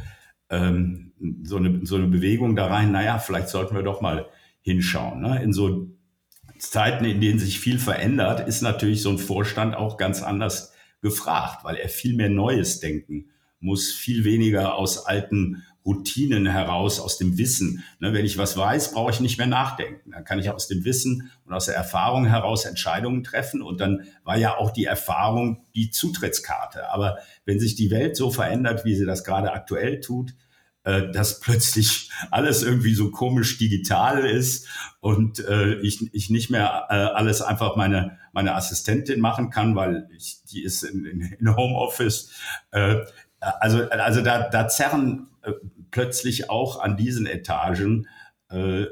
ähm, 0.50 1.07
so, 1.42 1.56
eine, 1.56 1.84
so 1.84 1.96
eine 1.96 2.06
Bewegung 2.06 2.56
da 2.56 2.66
rein, 2.66 2.92
naja, 2.92 3.18
vielleicht 3.18 3.48
sollten 3.48 3.74
wir 3.74 3.82
doch 3.82 4.00
mal 4.00 4.26
hinschauen. 4.60 5.20
Ne? 5.20 5.42
In 5.42 5.52
so 5.52 5.88
Zeiten, 6.58 7.04
in 7.04 7.20
denen 7.20 7.38
sich 7.38 7.60
viel 7.60 7.78
verändert, 7.78 8.46
ist 8.46 8.62
natürlich 8.62 9.02
so 9.02 9.10
ein 9.10 9.18
Vorstand 9.18 9.76
auch 9.76 9.96
ganz 9.96 10.22
anders 10.22 10.72
gefragt, 11.00 11.64
weil 11.64 11.76
er 11.76 11.88
viel 11.88 12.14
mehr 12.14 12.28
Neues 12.28 12.80
denken 12.80 13.30
muss, 13.60 13.92
viel 13.92 14.24
weniger 14.24 14.74
aus 14.74 15.06
alten 15.06 15.64
Routinen 15.84 16.46
heraus, 16.46 17.00
aus 17.00 17.16
dem 17.16 17.38
Wissen. 17.38 17.82
Ne, 17.98 18.12
wenn 18.12 18.26
ich 18.26 18.36
was 18.36 18.56
weiß, 18.56 18.92
brauche 18.92 19.10
ich 19.10 19.20
nicht 19.20 19.38
mehr 19.38 19.46
nachdenken. 19.46 20.10
Dann 20.10 20.24
kann 20.24 20.38
ich 20.38 20.50
aus 20.50 20.68
dem 20.68 20.84
Wissen 20.84 21.30
und 21.46 21.54
aus 21.54 21.66
der 21.66 21.76
Erfahrung 21.76 22.26
heraus 22.26 22.66
Entscheidungen 22.66 23.24
treffen. 23.24 23.62
Und 23.62 23.80
dann 23.80 24.04
war 24.22 24.36
ja 24.36 24.56
auch 24.56 24.70
die 24.70 24.84
Erfahrung 24.84 25.62
die 25.74 25.90
Zutrittskarte. 25.90 26.90
Aber 26.90 27.18
wenn 27.46 27.58
sich 27.58 27.74
die 27.74 27.90
Welt 27.90 28.16
so 28.16 28.30
verändert, 28.30 28.84
wie 28.84 28.94
sie 28.94 29.06
das 29.06 29.24
gerade 29.24 29.52
aktuell 29.52 30.00
tut, 30.00 30.34
äh, 30.88 31.12
dass 31.12 31.40
plötzlich 31.40 32.10
alles 32.30 32.62
irgendwie 32.62 32.94
so 32.94 33.10
komisch 33.10 33.58
digital 33.58 34.24
ist 34.24 34.66
und 35.00 35.38
äh, 35.40 35.74
ich, 35.80 36.14
ich 36.14 36.30
nicht 36.30 36.48
mehr 36.48 36.86
äh, 36.88 36.94
alles 36.94 37.42
einfach 37.42 37.76
meine, 37.76 38.18
meine 38.32 38.54
Assistentin 38.54 39.20
machen 39.20 39.50
kann, 39.50 39.76
weil 39.76 40.08
ich, 40.16 40.42
die 40.44 40.62
ist 40.62 40.82
in, 40.84 41.04
in, 41.04 41.20
in 41.20 41.56
Homeoffice. 41.56 42.30
Äh, 42.70 43.04
also, 43.38 43.86
also 43.90 44.22
da, 44.22 44.48
da 44.48 44.66
zerren 44.68 45.28
äh, 45.42 45.52
plötzlich 45.90 46.48
auch 46.48 46.80
an 46.80 46.96
diesen 46.96 47.26
Etagen, 47.26 48.08
äh, 48.48 48.86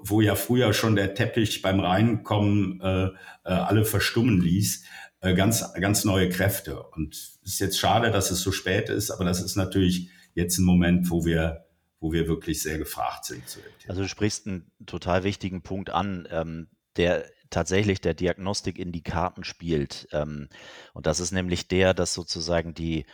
wo 0.00 0.20
ja 0.20 0.34
früher 0.34 0.72
schon 0.72 0.96
der 0.96 1.14
Teppich 1.14 1.62
beim 1.62 1.78
Reinkommen 1.78 2.80
äh, 2.80 3.04
äh, 3.06 3.12
alle 3.44 3.84
verstummen 3.84 4.40
ließ, 4.40 4.82
äh, 5.20 5.34
ganz, 5.34 5.72
ganz 5.74 6.04
neue 6.04 6.28
Kräfte. 6.30 6.82
Und 6.82 7.14
es 7.14 7.38
ist 7.44 7.60
jetzt 7.60 7.78
schade, 7.78 8.10
dass 8.10 8.32
es 8.32 8.40
so 8.40 8.50
spät 8.50 8.88
ist, 8.88 9.12
aber 9.12 9.24
das 9.24 9.40
ist 9.40 9.54
natürlich 9.54 10.10
jetzt 10.36 10.58
ein 10.58 10.64
Moment, 10.64 11.10
wo 11.10 11.24
wir 11.24 11.66
wo 11.98 12.12
wir 12.12 12.28
wirklich 12.28 12.62
sehr 12.62 12.78
gefragt 12.78 13.24
sind. 13.24 13.42
Also 13.88 14.02
du 14.02 14.08
sprichst 14.08 14.46
einen 14.46 14.70
total 14.84 15.24
wichtigen 15.24 15.62
Punkt 15.62 15.90
an, 15.90 16.28
ähm, 16.30 16.68
der 16.96 17.24
tatsächlich 17.50 18.00
der 18.00 18.14
Diagnostik 18.14 18.78
in 18.78 18.92
die 18.92 19.02
Karten 19.02 19.44
spielt. 19.44 20.08
Ähm, 20.12 20.48
und 20.92 21.06
das 21.06 21.20
ist 21.20 21.32
nämlich 21.32 21.68
der, 21.68 21.94
dass 21.94 22.12
sozusagen 22.12 22.74
die, 22.74 23.06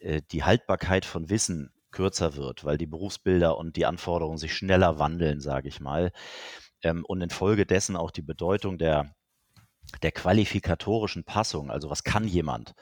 äh, 0.00 0.22
die 0.30 0.44
Haltbarkeit 0.44 1.04
von 1.04 1.28
Wissen 1.28 1.72
kürzer 1.90 2.36
wird, 2.36 2.64
weil 2.64 2.78
die 2.78 2.86
Berufsbilder 2.86 3.56
und 3.58 3.76
die 3.76 3.86
Anforderungen 3.86 4.38
sich 4.38 4.54
schneller 4.54 4.98
wandeln, 4.98 5.40
sage 5.40 5.68
ich 5.68 5.80
mal. 5.80 6.12
Ähm, 6.82 7.04
und 7.04 7.20
infolgedessen 7.20 7.96
auch 7.96 8.10
die 8.10 8.22
Bedeutung 8.22 8.78
der, 8.78 9.14
der 10.02 10.12
qualifikatorischen 10.12 11.24
Passung, 11.24 11.70
also 11.70 11.90
was 11.90 12.02
kann 12.02 12.26
jemand, 12.26 12.74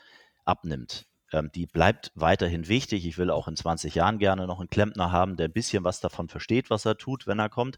abnimmt. 0.44 1.06
Ähm, 1.34 1.50
die 1.52 1.66
bleibt 1.66 2.12
weiterhin 2.14 2.68
wichtig. 2.68 3.06
Ich 3.06 3.18
will 3.18 3.30
auch 3.30 3.48
in 3.48 3.56
20 3.56 3.96
Jahren 3.96 4.18
gerne 4.18 4.46
noch 4.46 4.60
einen 4.60 4.70
Klempner 4.70 5.10
haben, 5.10 5.36
der 5.36 5.48
ein 5.48 5.52
bisschen 5.52 5.82
was 5.82 6.00
davon 6.00 6.28
versteht, 6.28 6.70
was 6.70 6.84
er 6.84 6.96
tut, 6.96 7.26
wenn 7.26 7.40
er 7.40 7.48
kommt. 7.48 7.76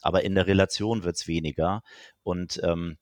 Aber 0.00 0.22
in 0.22 0.36
der 0.36 0.46
Relation 0.46 1.02
wird 1.02 1.16
es 1.16 1.26
weniger 1.26 1.82
und 2.22 2.60
ähm, 2.62 2.96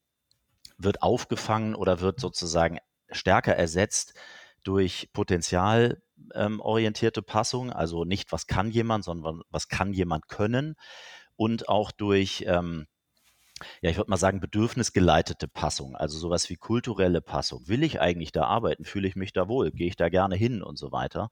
wird 0.79 1.03
aufgefangen 1.03 1.75
oder 1.75 2.01
wird 2.01 2.21
sozusagen 2.21 2.79
stärker 3.11 3.55
ersetzt 3.55 4.15
durch 4.63 5.11
Potenzial 5.13 6.01
ähm, 6.35 6.61
orientierte 6.61 7.21
Passung, 7.21 7.71
also 7.71 8.05
nicht 8.05 8.33
was 8.33 8.47
kann 8.47 8.71
jemand, 8.71 9.05
sondern 9.05 9.43
was 9.51 9.69
kann 9.69 9.93
jemand 9.93 10.29
können 10.29 10.77
und 11.37 11.69
auch 11.69 11.91
durch 11.91 12.45
ähm, 12.47 12.87
ja, 13.81 13.91
ich 13.91 13.97
würde 13.97 14.11
mal 14.11 14.17
sagen, 14.17 14.41
bedürfnisgeleitete 14.41 15.49
Passung, 15.49 15.97
also 15.97 16.19
sowas 16.19 16.49
wie 16.51 16.57
kulturelle 16.57 17.21
Passung. 17.21 17.67
Will 17.69 17.83
ich 17.83 18.01
eigentlich 18.01 18.33
da 18.33 18.45
arbeiten? 18.45 18.85
Fühle 18.85 19.09
ich 19.09 19.17
mich 19.17 19.33
da 19.33 19.49
wohl? 19.49 19.71
Gehe 19.71 19.89
ich 19.89 19.97
da 19.97 20.09
gerne 20.09 20.37
hin 20.37 20.63
und 20.63 20.79
so 20.79 20.93
weiter? 20.93 21.31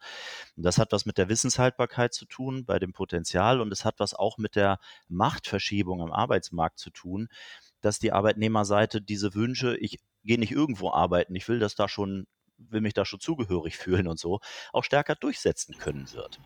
Und 0.56 0.64
das 0.64 0.78
hat 0.78 0.92
was 0.92 1.06
mit 1.06 1.18
der 1.18 1.28
Wissenshaltbarkeit 1.28 2.14
zu 2.14 2.26
tun, 2.26 2.64
bei 2.64 2.78
dem 2.78 2.92
Potenzial 2.92 3.60
und 3.60 3.72
es 3.72 3.84
hat 3.84 3.96
was 3.98 4.14
auch 4.14 4.38
mit 4.38 4.56
der 4.56 4.78
Machtverschiebung 5.08 6.00
im 6.00 6.12
Arbeitsmarkt 6.12 6.78
zu 6.78 6.90
tun, 6.90 7.28
dass 7.80 7.98
die 7.98 8.12
Arbeitnehmerseite 8.12 9.00
diese 9.00 9.34
Wünsche, 9.34 9.76
ich 9.76 9.98
gehe 10.24 10.38
nicht 10.38 10.52
irgendwo 10.52 10.90
arbeiten, 10.90 11.34
ich 11.34 11.48
will 11.48 11.58
das 11.58 11.74
da 11.74 11.88
schon, 11.88 12.26
will 12.58 12.80
mich 12.80 12.94
da 12.94 13.04
schon 13.04 13.20
zugehörig 13.20 13.76
fühlen 13.76 14.06
und 14.06 14.18
so, 14.18 14.40
auch 14.72 14.84
stärker 14.84 15.14
durchsetzen 15.14 15.78
können 15.78 16.12
wird. 16.12 16.40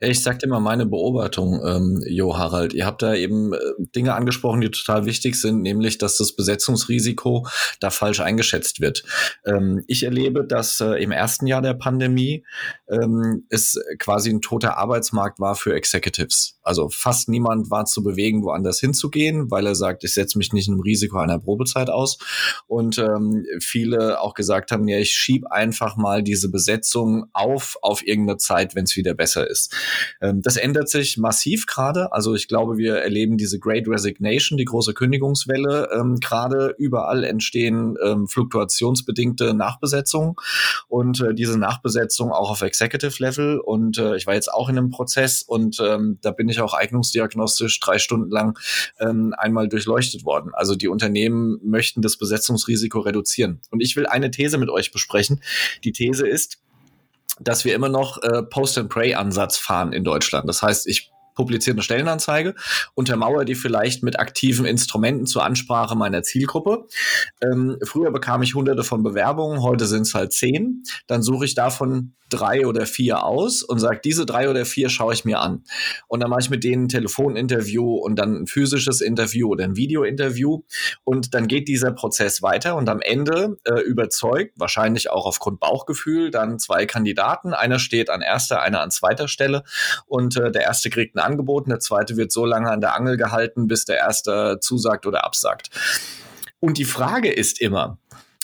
Ich 0.00 0.22
sag 0.22 0.38
dir 0.38 0.48
mal 0.48 0.60
meine 0.60 0.86
Beobachtung, 0.86 1.60
ähm, 1.64 2.02
Jo 2.06 2.36
Harald. 2.36 2.74
Ihr 2.74 2.86
habt 2.86 3.02
da 3.02 3.14
eben 3.14 3.52
äh, 3.52 3.58
Dinge 3.94 4.14
angesprochen, 4.14 4.60
die 4.60 4.70
total 4.70 5.06
wichtig 5.06 5.40
sind, 5.40 5.62
nämlich, 5.62 5.98
dass 5.98 6.16
das 6.16 6.34
Besetzungsrisiko 6.34 7.46
da 7.80 7.90
falsch 7.90 8.20
eingeschätzt 8.20 8.80
wird. 8.80 9.04
Ähm, 9.44 9.84
ich 9.86 10.02
erlebe, 10.02 10.44
dass 10.44 10.80
äh, 10.80 11.02
im 11.02 11.12
ersten 11.12 11.46
Jahr 11.46 11.62
der 11.62 11.74
Pandemie 11.74 12.44
ähm, 12.88 13.46
es 13.48 13.78
quasi 13.98 14.30
ein 14.30 14.40
toter 14.40 14.78
Arbeitsmarkt 14.78 15.40
war 15.40 15.54
für 15.56 15.74
Executives. 15.74 16.53
Also 16.64 16.88
fast 16.88 17.28
niemand 17.28 17.70
war 17.70 17.84
zu 17.84 18.02
bewegen, 18.02 18.42
woanders 18.42 18.80
hinzugehen, 18.80 19.50
weil 19.50 19.66
er 19.66 19.74
sagt, 19.74 20.04
ich 20.04 20.14
setze 20.14 20.38
mich 20.38 20.52
nicht 20.52 20.68
einem 20.68 20.80
Risiko 20.80 21.18
einer 21.18 21.38
Probezeit 21.38 21.90
aus. 21.90 22.18
Und 22.66 22.98
ähm, 22.98 23.44
viele 23.60 24.20
auch 24.20 24.34
gesagt 24.34 24.72
haben, 24.72 24.88
ja, 24.88 24.98
ich 24.98 25.12
schieb 25.12 25.46
einfach 25.46 25.96
mal 25.96 26.22
diese 26.22 26.50
Besetzung 26.50 27.26
auf 27.32 27.76
auf 27.82 28.06
irgendeine 28.06 28.38
Zeit, 28.38 28.74
wenn 28.74 28.84
es 28.84 28.96
wieder 28.96 29.14
besser 29.14 29.48
ist. 29.48 29.74
Ähm, 30.20 30.42
das 30.42 30.56
ändert 30.56 30.88
sich 30.88 31.16
massiv 31.18 31.66
gerade. 31.66 32.12
Also 32.12 32.34
ich 32.34 32.48
glaube, 32.48 32.76
wir 32.76 32.96
erleben 32.96 33.36
diese 33.36 33.58
Great 33.58 33.86
Resignation, 33.88 34.56
die 34.56 34.64
große 34.64 34.94
Kündigungswelle. 34.94 35.90
Ähm, 35.92 36.18
gerade 36.20 36.74
überall 36.78 37.24
entstehen 37.24 37.96
ähm, 38.02 38.26
fluktuationsbedingte 38.26 39.54
Nachbesetzungen 39.54 40.34
und 40.88 41.20
äh, 41.20 41.34
diese 41.34 41.58
Nachbesetzung 41.58 42.32
auch 42.32 42.50
auf 42.50 42.62
Executive 42.62 43.22
Level. 43.22 43.58
Und 43.58 43.98
äh, 43.98 44.16
ich 44.16 44.26
war 44.26 44.34
jetzt 44.34 44.52
auch 44.52 44.68
in 44.68 44.78
einem 44.78 44.90
Prozess 44.90 45.42
und 45.42 45.78
ähm, 45.80 46.18
da 46.22 46.30
bin 46.30 46.48
ich 46.48 46.53
auch 46.60 46.74
eignungsdiagnostisch 46.74 47.80
drei 47.80 47.98
Stunden 47.98 48.30
lang 48.30 48.58
ähm, 49.00 49.34
einmal 49.36 49.68
durchleuchtet 49.68 50.24
worden. 50.24 50.52
Also 50.54 50.74
die 50.74 50.88
Unternehmen 50.88 51.58
möchten 51.62 52.02
das 52.02 52.16
Besetzungsrisiko 52.16 53.00
reduzieren. 53.00 53.60
Und 53.70 53.80
ich 53.80 53.96
will 53.96 54.06
eine 54.06 54.30
These 54.30 54.58
mit 54.58 54.70
euch 54.70 54.92
besprechen. 54.92 55.42
Die 55.84 55.92
These 55.92 56.26
ist, 56.26 56.58
dass 57.40 57.64
wir 57.64 57.74
immer 57.74 57.88
noch 57.88 58.22
äh, 58.22 58.42
Post-and-Pray-Ansatz 58.42 59.56
fahren 59.56 59.92
in 59.92 60.04
Deutschland. 60.04 60.48
Das 60.48 60.62
heißt, 60.62 60.86
ich 60.86 61.10
publiziere 61.34 61.74
eine 61.74 61.82
Stellenanzeige, 61.82 62.54
untermauere 62.94 63.44
die 63.44 63.54
vielleicht 63.54 64.02
mit 64.02 64.18
aktiven 64.18 64.66
Instrumenten 64.66 65.26
zur 65.26 65.44
Ansprache 65.44 65.96
meiner 65.96 66.22
Zielgruppe. 66.22 66.86
Ähm, 67.42 67.78
früher 67.84 68.10
bekam 68.10 68.42
ich 68.42 68.54
hunderte 68.54 68.84
von 68.84 69.02
Bewerbungen, 69.02 69.62
heute 69.62 69.86
sind 69.86 70.02
es 70.02 70.14
halt 70.14 70.32
zehn. 70.32 70.84
Dann 71.06 71.22
suche 71.22 71.44
ich 71.44 71.54
davon 71.54 72.14
drei 72.30 72.66
oder 72.66 72.86
vier 72.86 73.24
aus 73.24 73.62
und 73.62 73.78
sage, 73.78 74.00
diese 74.02 74.26
drei 74.26 74.48
oder 74.48 74.64
vier 74.64 74.88
schaue 74.88 75.14
ich 75.14 75.24
mir 75.24 75.40
an. 75.40 75.62
Und 76.08 76.20
dann 76.20 76.30
mache 76.30 76.40
ich 76.40 76.50
mit 76.50 76.64
denen 76.64 76.84
ein 76.84 76.88
Telefoninterview 76.88 77.96
und 77.96 78.16
dann 78.16 78.42
ein 78.42 78.46
physisches 78.46 79.00
Interview 79.00 79.50
oder 79.50 79.64
ein 79.64 79.76
Videointerview. 79.76 80.62
Und 81.04 81.34
dann 81.34 81.46
geht 81.46 81.68
dieser 81.68 81.92
Prozess 81.92 82.42
weiter 82.42 82.76
und 82.76 82.88
am 82.88 83.00
Ende 83.00 83.58
äh, 83.64 83.80
überzeugt, 83.80 84.54
wahrscheinlich 84.56 85.10
auch 85.10 85.26
aufgrund 85.26 85.60
Bauchgefühl, 85.60 86.30
dann 86.30 86.58
zwei 86.58 86.86
Kandidaten. 86.86 87.54
Einer 87.54 87.78
steht 87.78 88.10
an 88.10 88.22
erster, 88.22 88.62
einer 88.62 88.80
an 88.80 88.90
zweiter 88.90 89.28
Stelle 89.28 89.62
und 90.06 90.36
äh, 90.36 90.50
der 90.50 90.62
erste 90.62 90.90
kriegt 90.90 91.16
ein 91.16 91.20
Angebot 91.24 91.64
und 91.64 91.70
der 91.70 91.80
zweite 91.80 92.16
wird 92.16 92.32
so 92.32 92.44
lange 92.44 92.70
an 92.70 92.80
der 92.80 92.94
Angel 92.94 93.16
gehalten, 93.16 93.66
bis 93.66 93.84
der 93.84 93.96
erste 93.96 94.58
zusagt 94.60 95.06
oder 95.06 95.24
absagt. 95.24 95.70
Und 96.60 96.78
die 96.78 96.84
Frage 96.84 97.32
ist 97.32 97.60
immer, 97.60 97.98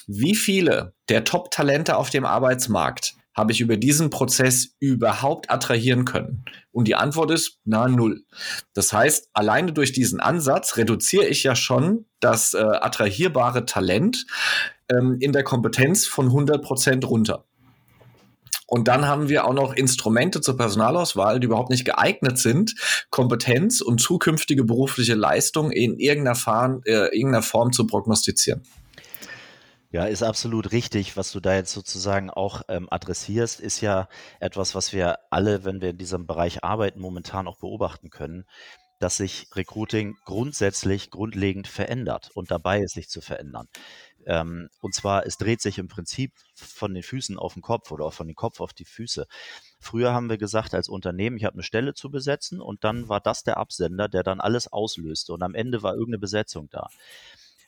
wie 0.06 0.34
viele 0.34 0.92
der 1.08 1.24
Top-Talente 1.24 1.96
auf 1.96 2.10
dem 2.10 2.24
Arbeitsmarkt 2.24 3.14
habe 3.34 3.52
ich 3.52 3.60
über 3.60 3.76
diesen 3.76 4.10
Prozess 4.10 4.74
überhaupt 4.80 5.50
attrahieren 5.50 6.04
können? 6.04 6.44
Und 6.72 6.88
die 6.88 6.96
Antwort 6.96 7.30
ist, 7.30 7.58
na, 7.64 7.88
null. 7.88 8.24
Das 8.74 8.92
heißt, 8.92 9.30
alleine 9.32 9.72
durch 9.72 9.92
diesen 9.92 10.20
Ansatz 10.20 10.76
reduziere 10.76 11.26
ich 11.26 11.44
ja 11.44 11.54
schon 11.54 12.06
das 12.18 12.54
äh, 12.54 12.58
attrahierbare 12.58 13.66
Talent 13.66 14.26
ähm, 14.90 15.16
in 15.20 15.32
der 15.32 15.44
Kompetenz 15.44 16.06
von 16.06 16.26
100 16.26 16.62
Prozent 16.62 17.08
runter. 17.08 17.46
Und 18.70 18.86
dann 18.86 19.08
haben 19.08 19.28
wir 19.28 19.46
auch 19.46 19.52
noch 19.52 19.74
Instrumente 19.74 20.40
zur 20.40 20.56
Personalauswahl, 20.56 21.40
die 21.40 21.46
überhaupt 21.46 21.70
nicht 21.70 21.84
geeignet 21.84 22.38
sind, 22.38 22.76
Kompetenz 23.10 23.80
und 23.80 24.00
zukünftige 24.00 24.62
berufliche 24.62 25.14
Leistung 25.14 25.72
in 25.72 25.98
irgendeiner, 25.98 26.36
Form, 26.36 26.80
äh, 26.84 27.06
irgendeiner 27.06 27.42
Form 27.42 27.72
zu 27.72 27.84
prognostizieren. 27.84 28.62
Ja, 29.90 30.04
ist 30.04 30.22
absolut 30.22 30.70
richtig. 30.70 31.16
Was 31.16 31.32
du 31.32 31.40
da 31.40 31.56
jetzt 31.56 31.72
sozusagen 31.72 32.30
auch 32.30 32.62
ähm, 32.68 32.86
adressierst, 32.88 33.58
ist 33.58 33.80
ja 33.80 34.08
etwas, 34.38 34.76
was 34.76 34.92
wir 34.92 35.18
alle, 35.30 35.64
wenn 35.64 35.80
wir 35.80 35.90
in 35.90 35.98
diesem 35.98 36.28
Bereich 36.28 36.62
arbeiten, 36.62 37.00
momentan 37.00 37.48
auch 37.48 37.58
beobachten 37.58 38.08
können, 38.08 38.44
dass 39.00 39.16
sich 39.16 39.48
Recruiting 39.56 40.14
grundsätzlich 40.24 41.10
grundlegend 41.10 41.66
verändert 41.66 42.30
und 42.34 42.52
dabei 42.52 42.82
ist, 42.82 42.94
sich 42.94 43.08
zu 43.08 43.20
verändern. 43.20 43.66
Ähm, 44.26 44.68
und 44.80 44.94
zwar, 44.94 45.26
es 45.26 45.38
dreht 45.38 45.60
sich 45.60 45.78
im 45.78 45.88
Prinzip 45.88 46.32
von 46.54 46.94
den 46.94 47.02
Füßen 47.02 47.38
auf 47.38 47.54
den 47.54 47.62
Kopf 47.62 47.90
oder 47.90 48.04
auch 48.04 48.12
von 48.12 48.26
den 48.26 48.36
Kopf 48.36 48.60
auf 48.60 48.72
die 48.72 48.84
Füße. 48.84 49.26
Früher 49.78 50.12
haben 50.12 50.28
wir 50.28 50.38
gesagt, 50.38 50.74
als 50.74 50.88
Unternehmen, 50.88 51.36
ich 51.36 51.44
habe 51.44 51.54
eine 51.54 51.62
Stelle 51.62 51.94
zu 51.94 52.10
besetzen 52.10 52.60
und 52.60 52.84
dann 52.84 53.08
war 53.08 53.20
das 53.20 53.42
der 53.42 53.56
Absender, 53.56 54.08
der 54.08 54.22
dann 54.22 54.40
alles 54.40 54.72
auslöste 54.72 55.32
und 55.32 55.42
am 55.42 55.54
Ende 55.54 55.82
war 55.82 55.94
irgendeine 55.94 56.18
Besetzung 56.18 56.68
da. 56.70 56.88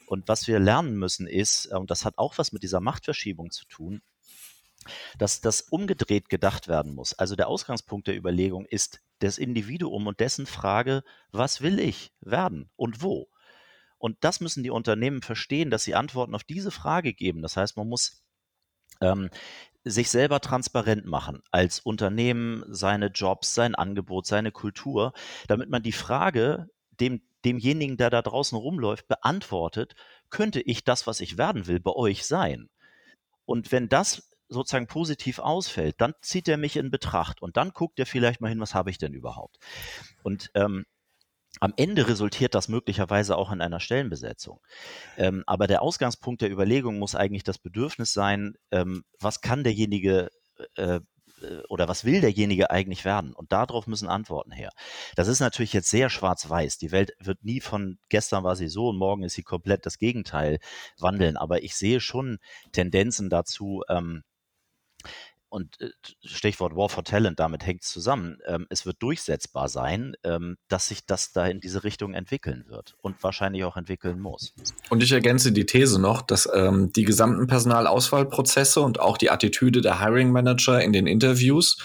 Und 0.05 0.27
was 0.27 0.47
wir 0.47 0.59
lernen 0.59 0.95
müssen 0.97 1.27
ist, 1.27 1.71
äh, 1.71 1.75
und 1.75 1.89
das 1.89 2.05
hat 2.05 2.17
auch 2.17 2.37
was 2.37 2.51
mit 2.51 2.63
dieser 2.63 2.79
Machtverschiebung 2.81 3.51
zu 3.51 3.65
tun, 3.65 4.01
dass 5.17 5.41
das 5.41 5.61
umgedreht 5.61 6.29
gedacht 6.29 6.67
werden 6.67 6.93
muss. 6.93 7.13
Also 7.13 7.35
der 7.35 7.47
Ausgangspunkt 7.47 8.07
der 8.07 8.17
Überlegung 8.17 8.65
ist 8.65 8.99
das 9.19 9.37
Individuum 9.37 10.07
und 10.07 10.19
dessen 10.19 10.45
Frage, 10.45 11.03
was 11.31 11.61
will 11.61 11.79
ich 11.79 12.11
werden 12.19 12.69
und 12.75 13.01
wo? 13.01 13.29
Und 14.03 14.17
das 14.19 14.41
müssen 14.41 14.63
die 14.63 14.69
Unternehmen 14.69 15.21
verstehen, 15.21 15.69
dass 15.69 15.85
sie 15.85 15.95
Antworten 15.95 16.35
auf 16.35 16.43
diese 16.43 16.71
Frage 16.71 17.13
geben. 17.13 17.41
Das 17.41 17.55
heißt, 17.55 17.77
man 17.77 17.87
muss 17.87 18.21
ähm, 18.99 19.29
sich 19.85 20.09
selber 20.09 20.41
transparent 20.41 21.05
machen 21.05 21.41
als 21.51 21.79
Unternehmen, 21.79 22.65
seine 22.67 23.07
Jobs, 23.07 23.55
sein 23.55 23.75
Angebot, 23.75 24.27
seine 24.27 24.51
Kultur, 24.51 25.13
damit 25.47 25.69
man 25.69 25.83
die 25.83 25.93
Frage 25.93 26.67
dem 26.99 27.21
demjenigen, 27.45 27.95
der 27.95 28.09
da 28.09 28.21
draußen 28.21 28.57
rumläuft, 28.57 29.07
beantwortet, 29.07 29.95
könnte 30.29 30.59
ich 30.59 30.83
das, 30.83 31.07
was 31.07 31.21
ich 31.21 31.37
werden 31.37 31.67
will, 31.67 31.79
bei 31.79 31.91
euch 31.91 32.25
sein? 32.25 32.69
Und 33.45 33.71
wenn 33.71 33.87
das 33.87 34.29
sozusagen 34.49 34.87
positiv 34.87 35.39
ausfällt, 35.39 35.95
dann 36.01 36.13
zieht 36.19 36.49
er 36.49 36.57
mich 36.57 36.75
in 36.75 36.91
Betracht 36.91 37.41
und 37.41 37.55
dann 37.55 37.69
guckt 37.69 37.99
er 37.99 38.05
vielleicht 38.05 38.41
mal 38.41 38.49
hin, 38.49 38.59
was 38.59 38.75
habe 38.75 38.89
ich 38.89 38.97
denn 38.97 39.13
überhaupt? 39.13 39.59
Und 40.23 40.51
ähm, 40.55 40.85
am 41.59 41.73
Ende 41.77 42.07
resultiert 42.07 42.55
das 42.55 42.67
möglicherweise 42.67 43.37
auch 43.37 43.51
in 43.51 43.61
einer 43.61 43.79
Stellenbesetzung. 43.79 44.59
Ähm, 45.17 45.43
aber 45.45 45.67
der 45.67 45.81
Ausgangspunkt 45.81 46.41
der 46.41 46.51
Überlegung 46.51 46.99
muss 46.99 47.15
eigentlich 47.15 47.43
das 47.43 47.59
Bedürfnis 47.59 48.13
sein, 48.13 48.55
ähm, 48.71 49.03
was 49.19 49.41
kann 49.41 49.63
derjenige 49.63 50.29
äh, 50.75 50.99
äh, 51.43 51.61
oder 51.69 51.87
was 51.87 52.05
will 52.05 52.21
derjenige 52.21 52.71
eigentlich 52.71 53.05
werden? 53.05 53.33
Und 53.33 53.51
darauf 53.51 53.87
müssen 53.87 54.07
Antworten 54.07 54.51
her. 54.51 54.71
Das 55.15 55.27
ist 55.27 55.39
natürlich 55.39 55.73
jetzt 55.73 55.89
sehr 55.89 56.09
schwarz-weiß. 56.09 56.77
Die 56.77 56.91
Welt 56.91 57.13
wird 57.19 57.43
nie 57.43 57.59
von 57.59 57.97
gestern 58.09 58.43
war 58.43 58.55
sie 58.55 58.69
so 58.69 58.89
und 58.89 58.97
morgen 58.97 59.23
ist 59.23 59.33
sie 59.33 59.43
komplett 59.43 59.85
das 59.85 59.97
Gegenteil 59.97 60.59
wandeln. 60.99 61.37
Aber 61.37 61.63
ich 61.63 61.75
sehe 61.75 61.99
schon 61.99 62.39
Tendenzen 62.71 63.29
dazu, 63.29 63.83
ähm, 63.89 64.23
und 65.53 65.79
äh, 65.81 65.91
Stichwort 66.25 66.75
War 66.75 66.89
for 66.89 67.03
Talent, 67.03 67.39
damit 67.39 67.63
hängt 67.65 67.83
es 67.83 67.89
zusammen. 67.89 68.39
Ähm, 68.47 68.65
es 68.69 68.87
wird 68.87 68.97
durchsetzbar 69.03 69.69
sein, 69.69 70.15
ähm, 70.23 70.57
dass 70.67 70.87
sich 70.87 71.05
das 71.05 71.31
da 71.31 71.45
in 71.45 71.59
diese 71.59 71.83
Richtung 71.83 72.15
entwickeln 72.15 72.65
wird 72.69 72.95
und 73.01 73.21
wahrscheinlich 73.21 73.63
auch 73.63 73.77
entwickeln 73.77 74.19
muss. 74.19 74.55
Und 74.89 75.03
ich 75.03 75.11
ergänze 75.11 75.51
die 75.51 75.67
These 75.67 76.01
noch, 76.01 76.23
dass 76.23 76.49
ähm, 76.51 76.91
die 76.91 77.03
gesamten 77.03 77.45
Personalauswahlprozesse 77.45 78.81
und 78.81 78.99
auch 78.99 79.15
die 79.17 79.29
Attitüde 79.29 79.81
der 79.81 79.99
Hiring 79.99 80.31
Manager 80.31 80.81
in 80.81 80.91
den 80.91 81.05
Interviews 81.05 81.77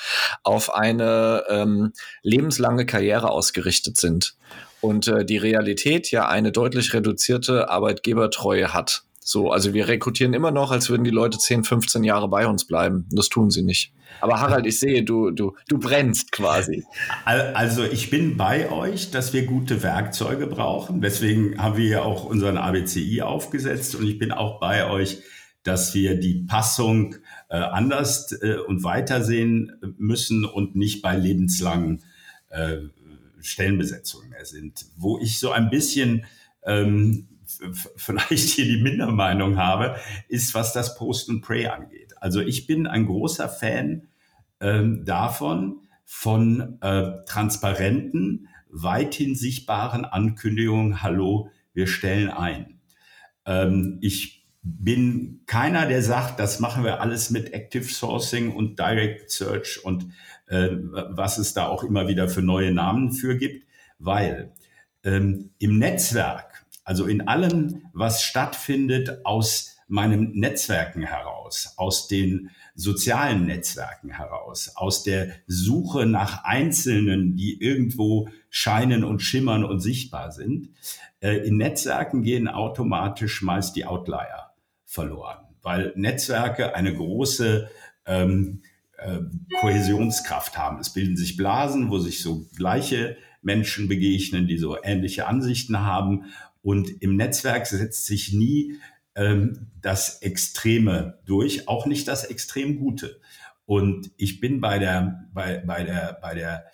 auf 0.45 0.75
eine 0.75 1.45
ähm, 1.51 1.93
lebenslange 2.23 2.87
Karriere 2.87 3.31
ausgerichtet 3.31 3.99
sind. 3.99 4.35
Und 4.81 5.09
äh, 5.09 5.27
die 5.27 5.37
Realität 5.37 6.11
ja 6.11 6.27
eine 6.27 6.53
deutlich 6.53 6.95
reduzierte 6.95 7.69
Arbeitgebertreue 7.69 8.73
hat. 8.73 9.03
So, 9.31 9.51
also 9.51 9.75
wir 9.75 9.89
rekrutieren 9.89 10.33
immer 10.33 10.53
noch, 10.53 10.71
als 10.71 10.89
würden 10.89 11.05
die 11.05 11.11
Leute 11.11 11.37
10, 11.37 11.65
15 11.65 12.03
Jahre 12.03 12.31
bei 12.31 12.47
uns 12.47 12.67
bleiben. 12.67 13.05
Das 13.11 13.29
tun 13.29 13.51
sie 13.51 13.63
nicht. 13.63 13.93
Aber 14.23 14.41
Harald, 14.41 14.65
ich 14.65 14.81
sehe, 14.81 15.05
du, 15.05 15.33
du, 15.33 15.55
du 15.69 15.79
brennst 15.79 16.33
quasi. 16.33 16.83
Also 17.27 17.85
ich 17.85 18.09
bin 18.09 18.39
bei 18.39 18.73
euch, 18.73 19.11
dass 19.11 19.35
wir 19.35 19.45
gute 19.45 19.83
Werkzeuge 19.83 20.47
brauchen. 20.47 21.03
Deswegen 21.03 21.63
haben 21.63 21.77
wir 21.77 21.85
ja 21.85 22.03
auch 22.05 22.25
unseren 22.25 22.57
ABCI 22.57 23.21
aufgesetzt 23.21 23.95
und 23.97 24.07
ich 24.07 24.19
bin 24.19 24.33
auch 24.33 24.61
bei 24.61 24.89
euch, 24.89 25.19
dass 25.63 25.95
wir 25.95 26.19
die 26.19 26.47
Passung 26.49 27.17
äh, 27.51 27.57
anders 27.59 28.33
äh, 28.33 28.57
und 28.57 28.83
weitersehen 28.83 29.73
müssen 29.99 30.47
und 30.47 30.75
nicht 30.75 31.03
bei 31.03 31.15
lebenslangen 31.15 32.03
äh, 32.49 32.79
Stellenbesetzungen 33.43 34.31
mehr 34.31 34.47
sind. 34.47 34.87
Wo 34.97 35.19
ich 35.19 35.39
so 35.39 35.51
ein 35.51 35.69
bisschen 35.69 36.25
ähm, 36.65 37.29
vielleicht 37.97 38.49
hier 38.51 38.65
die 38.65 38.83
Mindermeinung 38.83 39.57
habe, 39.57 39.97
ist, 40.29 40.55
was 40.55 40.73
das 40.73 40.95
Post 40.97 41.31
and 41.31 41.43
Pray 41.43 41.67
angeht. 41.67 42.15
Also 42.21 42.41
ich 42.41 42.67
bin 42.67 42.87
ein 42.87 43.07
großer 43.07 43.49
Fan 43.49 44.09
ähm, 44.61 45.05
davon, 45.05 45.83
von 46.05 46.79
äh, 46.81 47.25
transparenten, 47.27 48.49
weithin 48.71 49.35
sichtbaren 49.35 50.05
Ankündigungen, 50.05 51.03
hallo, 51.03 51.51
wir 51.75 51.87
stellen 51.87 52.31
ein. 52.31 52.81
Ähm, 53.45 53.99
ich 54.01 54.47
bin 54.63 55.43
keiner, 55.47 55.87
der 55.87 56.03
sagt, 56.03 56.41
das 56.41 56.61
machen 56.61 56.85
wir 56.85 57.01
alles 57.01 57.31
mit 57.31 57.53
Active 57.53 57.85
Sourcing 57.85 58.55
und 58.55 58.79
Direct 58.79 59.31
Search 59.31 59.85
und 59.85 60.13
äh, 60.47 60.71
was 60.73 61.39
es 61.39 61.55
da 61.55 61.67
auch 61.67 61.85
immer 61.85 62.09
wieder 62.09 62.29
für 62.29 62.43
neue 62.43 62.73
Namen 62.73 63.13
für 63.13 63.37
gibt, 63.37 63.67
weil 63.99 64.53
ähm, 65.05 65.51
im 65.59 65.79
Netzwerk, 65.79 66.48
also 66.89 67.05
in 67.05 67.29
allem, 67.29 67.83
was 67.93 68.23
stattfindet 68.23 69.27
aus 69.27 69.77
meinen 69.89 70.33
Netzwerken 70.33 71.03
heraus, 71.03 71.75
aus 71.77 72.09
den 72.09 72.49
sozialen 72.75 73.45
Netzwerken 73.45 74.09
heraus, 74.09 74.73
aus 74.75 75.03
der 75.03 75.33
Suche 75.47 76.07
nach 76.07 76.45
Einzelnen, 76.45 77.37
die 77.37 77.61
irgendwo 77.61 78.31
scheinen 78.49 79.05
und 79.05 79.21
schimmern 79.21 79.65
und 79.65 79.81
sichtbar 79.81 80.33
sind. 80.33 80.71
Äh, 81.21 81.47
in 81.47 81.59
Netzwerken 81.59 82.23
gehen 82.23 82.49
automatisch 82.49 83.43
meist 83.43 83.77
die 83.77 83.85
Outlier 83.85 84.55
verloren, 84.87 85.45
weil 85.61 85.93
Netzwerke 85.95 86.75
eine 86.75 86.95
große 86.95 87.69
ähm, 88.07 88.63
äh, 88.97 89.19
Kohäsionskraft 89.61 90.57
haben. 90.57 90.81
Es 90.81 90.95
bilden 90.95 91.19
sich 91.19 91.37
Blasen, 91.37 91.91
wo 91.91 91.99
sich 91.99 92.23
so 92.23 92.47
gleiche 92.57 93.19
Menschen 93.43 93.89
begegnen, 93.89 94.47
die 94.47 94.59
so 94.59 94.77
ähnliche 94.83 95.27
Ansichten 95.27 95.81
haben. 95.81 96.25
Und 96.63 97.03
im 97.03 97.17
Netzwerk 97.17 97.67
setzt 97.67 98.07
sich 98.07 98.33
nie 98.33 98.79
ähm, 99.15 99.71
das 99.81 100.23
Extreme 100.23 101.19
durch, 101.25 101.69
auch 101.69 101.87
nicht 101.87 102.09
das 102.09 102.25
extrem 102.25 102.79
Gute. 102.79 103.21
Und 103.67 104.11
ich 104.17 104.41
bin 104.41 104.61
bei 104.61 104.79
der, 104.79 105.29
bei, 105.35 105.59
bei 105.59 105.85
der, 105.85 106.19
bei 106.23 106.35
der, 106.35 106.67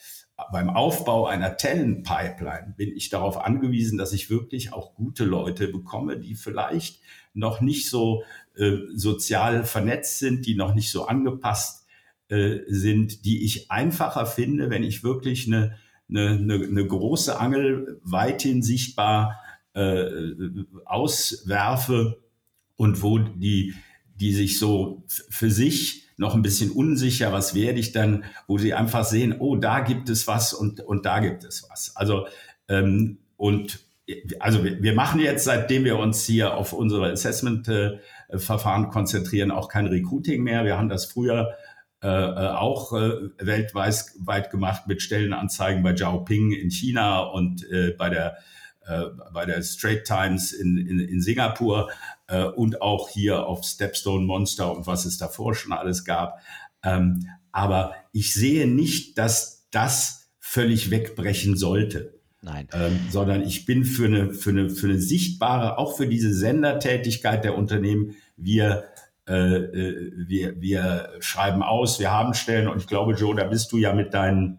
beim 0.52 0.70
Aufbau 0.70 1.26
einer 1.26 1.56
Talent-Pipeline 1.56 2.74
bin 2.76 2.90
ich 2.94 3.08
darauf 3.08 3.36
angewiesen, 3.44 3.98
dass 3.98 4.12
ich 4.12 4.30
wirklich 4.30 4.72
auch 4.72 4.94
gute 4.94 5.24
Leute 5.24 5.68
bekomme, 5.68 6.18
die 6.18 6.34
vielleicht 6.34 7.00
noch 7.32 7.60
nicht 7.60 7.88
so 7.88 8.22
äh, 8.56 8.76
sozial 8.94 9.64
vernetzt 9.64 10.18
sind, 10.18 10.46
die 10.46 10.54
noch 10.54 10.74
nicht 10.74 10.90
so 10.90 11.06
angepasst 11.06 11.86
äh, 12.28 12.58
sind, 12.68 13.24
die 13.24 13.44
ich 13.44 13.70
einfacher 13.70 14.26
finde, 14.26 14.70
wenn 14.70 14.84
ich 14.84 15.02
wirklich 15.02 15.46
eine, 15.46 15.76
eine, 16.08 16.30
eine, 16.30 16.54
eine 16.54 16.86
große 16.86 17.38
Angel 17.40 18.00
weithin 18.02 18.62
sichtbar 18.62 19.40
äh, 19.74 20.32
auswerfe 20.84 22.22
und 22.76 23.02
wo 23.02 23.18
die, 23.18 23.74
die 24.14 24.32
sich 24.32 24.58
so 24.58 25.04
für 25.08 25.50
sich 25.50 26.04
noch 26.16 26.34
ein 26.34 26.42
bisschen 26.42 26.70
unsicher, 26.70 27.32
was 27.32 27.54
werde 27.54 27.80
ich 27.80 27.92
dann, 27.92 28.24
wo 28.46 28.58
sie 28.58 28.74
einfach 28.74 29.04
sehen, 29.04 29.36
oh, 29.38 29.56
da 29.56 29.80
gibt 29.80 30.08
es 30.08 30.26
was 30.26 30.52
und, 30.52 30.80
und 30.80 31.06
da 31.06 31.18
gibt 31.18 31.44
es 31.44 31.66
was. 31.68 31.96
Also, 31.96 32.26
ähm, 32.68 33.18
und 33.36 33.80
also 34.38 34.62
wir, 34.64 34.82
wir 34.82 34.94
machen 34.94 35.20
jetzt, 35.20 35.44
seitdem 35.44 35.84
wir 35.84 35.98
uns 35.98 36.24
hier 36.24 36.54
auf 36.54 36.72
unsere 36.72 37.10
Assessment-Verfahren 37.10 38.90
konzentrieren, 38.90 39.50
auch 39.50 39.68
kein 39.68 39.86
Recruiting 39.86 40.42
mehr. 40.42 40.64
Wir 40.64 40.78
haben 40.78 40.88
das 40.88 41.06
früher 41.06 41.54
äh, 42.02 42.06
äh 42.06 42.48
auch 42.50 42.92
äh, 42.92 43.30
weltweit 43.38 44.04
weit 44.18 44.50
gemacht 44.50 44.86
mit 44.86 45.02
Stellenanzeigen 45.02 45.82
bei 45.82 45.94
Xiaoping 45.94 46.52
in 46.52 46.70
China 46.70 47.20
und 47.22 47.68
äh, 47.70 47.92
bei 47.96 48.10
der 48.10 48.36
äh, 48.36 48.40
bei 49.32 49.46
der 49.46 49.62
Straight 49.62 50.04
Times 50.04 50.52
in, 50.52 50.76
in, 50.76 51.00
in 51.00 51.20
Singapur 51.20 51.90
äh, 52.26 52.44
und 52.44 52.82
auch 52.82 53.08
hier 53.08 53.46
auf 53.46 53.64
Stepstone 53.64 54.24
Monster 54.24 54.74
und 54.74 54.86
was 54.86 55.04
es 55.04 55.18
davor 55.18 55.54
schon 55.54 55.72
alles 55.72 56.04
gab. 56.04 56.40
Ähm, 56.82 57.28
aber 57.52 57.94
ich 58.12 58.34
sehe 58.34 58.66
nicht, 58.66 59.18
dass 59.18 59.68
das 59.70 60.30
völlig 60.38 60.90
wegbrechen 60.90 61.56
sollte. 61.56 62.20
Nein. 62.42 62.68
Ähm, 62.74 63.00
sondern 63.10 63.42
ich 63.42 63.64
bin 63.64 63.84
für 63.84 64.04
eine, 64.04 64.34
für, 64.34 64.50
eine, 64.50 64.68
für 64.68 64.86
eine 64.86 65.00
sichtbare, 65.00 65.78
auch 65.78 65.96
für 65.96 66.06
diese 66.06 66.34
Sendertätigkeit 66.34 67.42
der 67.42 67.56
Unternehmen, 67.56 68.16
wir, 68.36 68.84
äh, 69.26 69.32
äh, 69.34 70.12
wir, 70.28 70.60
wir 70.60 71.08
schreiben 71.20 71.62
aus, 71.62 71.98
wir 72.00 72.10
haben 72.10 72.34
Stellen 72.34 72.68
und 72.68 72.78
ich 72.78 72.86
glaube, 72.86 73.14
Joe, 73.14 73.34
da 73.34 73.44
bist 73.44 73.72
du 73.72 73.78
ja 73.78 73.94
mit 73.94 74.12
deinen 74.12 74.58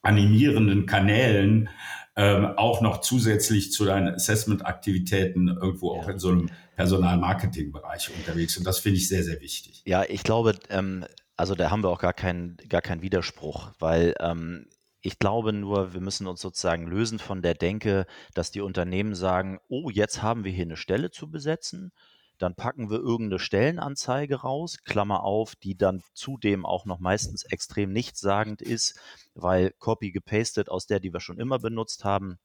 animierenden 0.00 0.86
Kanälen 0.86 1.68
ähm, 2.16 2.46
auch 2.56 2.80
noch 2.80 3.00
zusätzlich 3.02 3.72
zu 3.72 3.84
deinen 3.84 4.14
Assessment-Aktivitäten 4.14 5.48
irgendwo 5.48 5.94
ja. 5.94 6.00
auch 6.00 6.08
in 6.08 6.18
so 6.18 6.30
einem 6.30 6.50
Personalmarketing-Bereich 6.76 8.10
unterwegs. 8.16 8.56
Und 8.56 8.66
das 8.66 8.78
finde 8.78 8.98
ich 8.98 9.08
sehr, 9.08 9.22
sehr 9.22 9.40
wichtig. 9.40 9.82
Ja, 9.84 10.04
ich 10.04 10.22
glaube, 10.22 10.54
ähm, 10.70 11.04
also 11.36 11.54
da 11.54 11.70
haben 11.70 11.82
wir 11.82 11.90
auch 11.90 12.00
gar 12.00 12.14
keinen 12.14 12.56
gar 12.68 12.80
keinen 12.80 13.02
Widerspruch, 13.02 13.70
weil 13.78 14.14
ähm, 14.20 14.66
ich 15.02 15.18
glaube 15.18 15.52
nur, 15.52 15.92
wir 15.92 16.00
müssen 16.00 16.26
uns 16.26 16.40
sozusagen 16.40 16.86
lösen 16.86 17.18
von 17.18 17.42
der 17.42 17.54
Denke, 17.54 18.06
dass 18.34 18.50
die 18.50 18.62
Unternehmen 18.62 19.14
sagen, 19.14 19.60
oh, 19.68 19.90
jetzt 19.90 20.22
haben 20.22 20.44
wir 20.44 20.52
hier 20.52 20.64
eine 20.64 20.76
Stelle 20.76 21.10
zu 21.10 21.30
besetzen 21.30 21.92
dann 22.38 22.54
packen 22.54 22.90
wir 22.90 22.98
irgendeine 22.98 23.38
Stellenanzeige 23.38 24.36
raus, 24.36 24.78
Klammer 24.84 25.22
auf, 25.24 25.56
die 25.56 25.76
dann 25.76 26.02
zudem 26.14 26.66
auch 26.66 26.84
noch 26.84 26.98
meistens 26.98 27.44
extrem 27.44 27.92
nichtssagend 27.92 28.62
ist, 28.62 29.00
weil 29.36 29.72
Copy 29.78 30.10
gepastet 30.10 30.68
aus 30.68 30.86
der, 30.86 31.00
die 31.00 31.12
wir 31.12 31.20
schon 31.20 31.38
immer 31.38 31.58
benutzt 31.58 32.04
haben, 32.04 32.38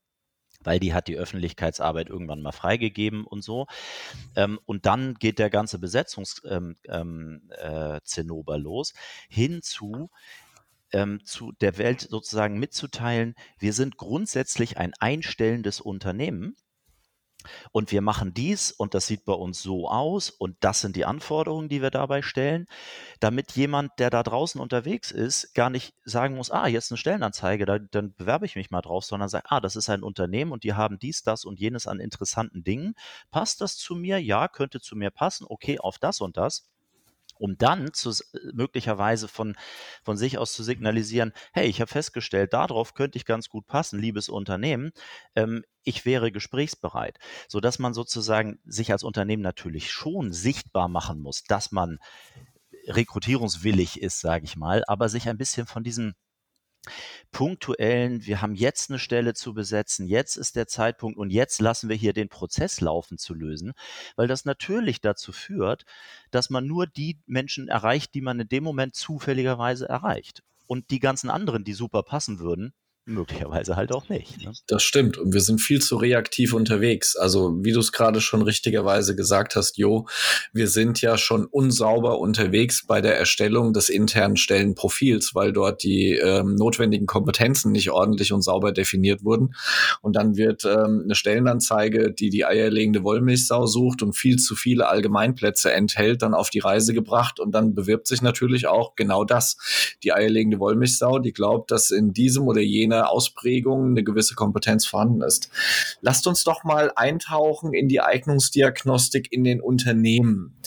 weil 0.64 0.80
die 0.80 0.94
hat 0.94 1.08
die 1.08 1.18
Öffentlichkeitsarbeit 1.18 2.10
irgendwann 2.10 2.42
mal 2.42 2.52
freigegeben 2.52 3.26
und 3.26 3.44
so. 3.44 3.68
Ähm, 4.36 4.60
und 4.66 4.86
dann 4.86 5.16
geht 5.16 5.40
der 5.40 5.50
ganze 5.50 5.80
Besetzungszinnober 5.80 6.56
ähm, 6.56 6.78
ähm, 6.88 7.42
äh, 7.58 8.58
los, 8.58 8.94
hinzu, 9.30 10.10
ähm, 10.92 11.22
zu 11.26 11.54
der 11.54 11.78
Welt 11.78 12.02
sozusagen 12.02 12.60
mitzuteilen, 12.60 13.36
wir 13.58 13.74
sind 13.74 13.98
grundsätzlich 13.98 14.78
ein 14.78 14.94
einstellendes 15.00 15.82
Unternehmen 15.82 16.56
und 17.72 17.92
wir 17.92 18.02
machen 18.02 18.34
dies 18.34 18.72
und 18.72 18.94
das 18.94 19.08
sieht 19.08 19.26
bei 19.26 19.34
uns 19.34 19.62
so 19.62 19.90
aus 19.90 20.30
und 20.30 20.58
das 20.62 20.82
sind 20.82 20.96
die 20.96 21.06
Anforderungen, 21.06 21.70
die 21.70 21.82
wir 21.82 21.92
dabei 21.92 22.22
stellen, 22.22 22.68
damit 23.20 23.52
jemand, 23.54 23.92
der 24.00 24.10
da 24.10 24.24
draußen 24.24 24.60
unterwegs 24.60 25.12
ist, 25.12 25.54
gar 25.54 25.70
nicht 25.70 25.94
sagen 26.06 26.36
muss, 26.36 26.52
ah, 26.52 26.68
jetzt 26.68 26.92
eine 26.92 26.98
Stellenanzeige, 26.98 27.66
da, 27.66 27.80
dann 27.80 28.14
bewerbe 28.16 28.46
ich 28.46 28.56
mich 28.56 28.72
mal 28.72 28.82
drauf, 28.82 29.06
sondern 29.06 29.30
sagt, 29.30 29.48
ah, 29.50 29.60
das 29.60 29.76
ist 29.76 29.90
ein 29.90 30.04
Unternehmen 30.04 30.52
und 30.52 30.64
die 30.64 30.74
haben 30.74 31.00
dies, 31.00 31.24
das 31.24 31.46
und 31.46 31.60
jenes 31.60 31.88
an 31.88 32.00
interessanten 32.00 32.64
Dingen. 32.64 32.96
Passt 33.32 33.62
das 33.62 33.78
zu 33.78 33.96
mir? 33.96 34.22
Ja, 34.22 34.48
könnte 34.48 34.80
zu 34.82 34.96
mir 34.96 35.12
passen. 35.12 35.46
Okay, 35.48 35.80
auf 35.80 35.98
das 36.00 36.22
und 36.22 36.38
das 36.38 36.72
um 37.42 37.58
dann 37.58 37.92
zu, 37.92 38.12
möglicherweise 38.54 39.28
von, 39.28 39.56
von 40.04 40.16
sich 40.16 40.38
aus 40.38 40.54
zu 40.54 40.64
signalisieren, 40.64 41.34
hey, 41.54 41.68
ich 41.68 41.82
habe 41.82 41.92
festgestellt, 41.92 42.54
darauf 42.54 42.94
könnte 42.94 43.18
ich 43.18 43.26
ganz 43.26 43.50
gut 43.50 43.66
passen, 43.66 44.00
liebes 44.00 44.30
Unternehmen, 44.30 44.92
ähm, 45.36 45.64
ich 45.84 46.06
wäre 46.06 46.32
gesprächsbereit, 46.32 47.18
so 47.48 47.60
dass 47.60 47.80
man 47.80 47.96
sozusagen 47.96 48.60
sich 48.66 48.92
als 48.92 49.04
Unternehmen 49.04 49.42
natürlich 49.42 49.92
schon 49.92 50.32
sichtbar 50.32 50.88
machen 50.88 51.20
muss, 51.20 51.44
dass 51.44 51.72
man 51.72 51.98
rekrutierungswillig 52.88 54.00
ist, 54.00 54.20
sage 54.20 54.46
ich 54.46 54.56
mal, 54.56 54.84
aber 54.88 55.10
sich 55.10 55.28
ein 55.28 55.38
bisschen 55.38 55.66
von 55.66 55.84
diesem 55.84 56.14
punktuellen, 57.32 58.26
wir 58.26 58.42
haben 58.42 58.56
jetzt 58.56 58.90
eine 58.90 59.00
Stelle 59.00 59.34
zu 59.34 59.54
besetzen, 59.54 60.08
jetzt 60.08 60.36
ist 60.36 60.56
der 60.56 60.68
Zeitpunkt 60.68 61.18
und 61.18 61.30
jetzt 61.30 61.62
lassen 61.62 61.90
wir 61.90 61.96
hier 61.96 62.14
den 62.14 62.30
Prozess 62.30 62.82
laufen 62.82 63.18
zu 63.18 63.34
lösen, 63.34 63.74
weil 64.16 64.28
das 64.28 64.46
natürlich 64.46 65.02
dazu 65.02 65.32
führt, 65.32 65.86
dass 66.32 66.50
man 66.50 66.66
nur 66.66 66.88
die 66.88 67.20
Menschen 67.26 67.68
erreicht, 67.68 68.14
die 68.14 68.22
man 68.22 68.40
in 68.40 68.50
dem 68.50 68.64
Moment 68.64 68.96
zufälligerweise 68.96 69.88
erreicht. 69.88 70.44
Und 70.68 70.90
die 70.90 71.00
ganzen 71.00 71.30
anderen, 71.30 71.64
die 71.64 71.74
super 71.74 72.02
passen 72.04 72.40
würden, 72.40 72.74
möglicherweise 73.12 73.76
halt 73.76 73.92
auch 73.92 74.10
nicht. 74.10 74.44
Ne? 74.44 74.52
Das 74.68 74.84
stimmt. 74.84 75.18
Und 75.18 75.34
wir 75.34 75.42
sind 75.42 75.60
viel 75.60 75.82
zu 75.82 75.98
reaktiv 75.98 76.54
unterwegs. 76.54 77.16
Also, 77.16 77.58
wie 77.64 77.72
du 77.72 77.80
es 77.80 77.92
gerade 77.92 78.22
schon 78.22 78.42
richtigerweise 78.42 79.16
gesagt 79.16 79.56
hast, 79.56 79.78
Jo, 79.78 80.08
wir 80.54 80.68
sind 80.68 81.02
ja 81.02 81.18
schon 81.18 81.46
unsauber 81.46 82.20
unterwegs 82.20 82.86
bei 82.88 83.02
der 83.02 83.18
Erstellung 83.18 83.74
des 83.74 83.90
internen 83.90 84.38
Stellenprofils, 84.38 85.36
weil 85.36 85.54
dort 85.54 85.84
die 85.84 86.14
ähm, 86.14 86.56
notwendigen 86.56 87.06
Kompetenzen 87.06 87.72
nicht 87.72 87.92
ordentlich 87.92 88.34
und 88.34 88.42
sauber 88.42 88.72
definiert 88.72 89.24
wurden. 89.24 89.54
Und 90.02 90.16
dann 90.16 90.38
wird 90.38 90.66
ähm, 90.66 91.02
eine 91.04 91.16
Stellenanzeige, 91.16 92.12
die 92.12 92.30
die 92.30 92.46
eierlegende 92.46 93.04
Wollmilchsau 93.04 93.66
sucht 93.66 94.04
und 94.04 94.14
viel 94.14 94.38
zu 94.38 94.56
viele 94.56 94.88
Allgemeinplätze 94.88 95.72
enthält, 95.72 96.22
dann 96.22 96.34
auf 96.34 96.50
die 96.50 96.60
Reise 96.60 96.94
gebracht. 96.94 97.40
Und 97.40 97.54
dann 97.54 97.76
bewirbt 97.76 98.08
sich 98.08 98.22
natürlich 98.22 98.68
auch 98.68 98.96
genau 98.96 99.24
das. 99.24 99.58
Die 100.04 100.14
eierlegende 100.14 100.60
Wollmilchsau, 100.60 101.20
die 101.20 101.34
glaubt, 101.34 101.72
dass 101.72 101.92
in 101.92 102.14
diesem 102.14 102.48
oder 102.48 102.62
jener 102.62 103.01
Ausprägungen 103.10 103.92
eine 103.92 104.04
gewisse 104.04 104.36
Kompetenz 104.36 104.86
vorhanden 104.86 105.22
ist. 105.22 105.50
Lasst 106.02 106.28
uns 106.28 106.44
doch 106.44 106.64
mal 106.64 106.92
eintauchen 106.96 107.74
in 107.74 107.88
die 107.88 108.02
Eignungsdiagnostik 108.02 109.32
in 109.32 109.44
den 109.44 109.62
Unternehmen. 109.62 110.58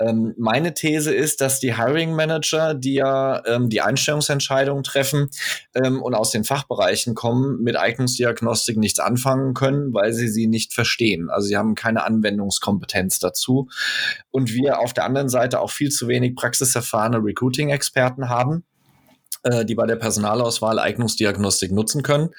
Ähm, 0.00 0.34
meine 0.38 0.72
These 0.72 1.14
ist, 1.14 1.40
dass 1.40 1.60
die 1.60 1.76
Hiring 1.76 2.14
Manager, 2.14 2.74
die 2.74 2.94
ja 2.94 3.44
ähm, 3.46 3.68
die 3.68 3.82
Einstellungsentscheidungen 3.82 4.82
treffen 4.82 5.28
ähm, 5.74 6.02
und 6.02 6.14
aus 6.14 6.30
den 6.30 6.44
Fachbereichen 6.44 7.14
kommen, 7.14 7.62
mit 7.62 7.76
Eignungsdiagnostik 7.76 8.78
nichts 8.78 8.98
anfangen 8.98 9.52
können, 9.54 9.92
weil 9.92 10.12
sie 10.12 10.28
sie 10.28 10.46
nicht 10.46 10.72
verstehen. 10.72 11.28
Also 11.28 11.48
sie 11.48 11.56
haben 11.56 11.74
keine 11.74 12.04
Anwendungskompetenz 12.04 13.18
dazu. 13.18 13.68
Und 14.30 14.52
wir 14.54 14.80
auf 14.80 14.94
der 14.94 15.04
anderen 15.04 15.28
Seite 15.28 15.60
auch 15.60 15.70
viel 15.70 15.90
zu 15.90 16.08
wenig 16.08 16.34
praxiserfahrene 16.34 17.18
Recruiting-Experten 17.18 18.28
haben 18.28 18.64
äh, 19.42 19.64
die 19.64 19.74
bei 19.74 19.86
der 19.86 19.96
Personalauswahl 19.96 20.78
Eignungsdiagnostik 20.78 21.72
nutzen 21.72 22.02
können. 22.02 22.30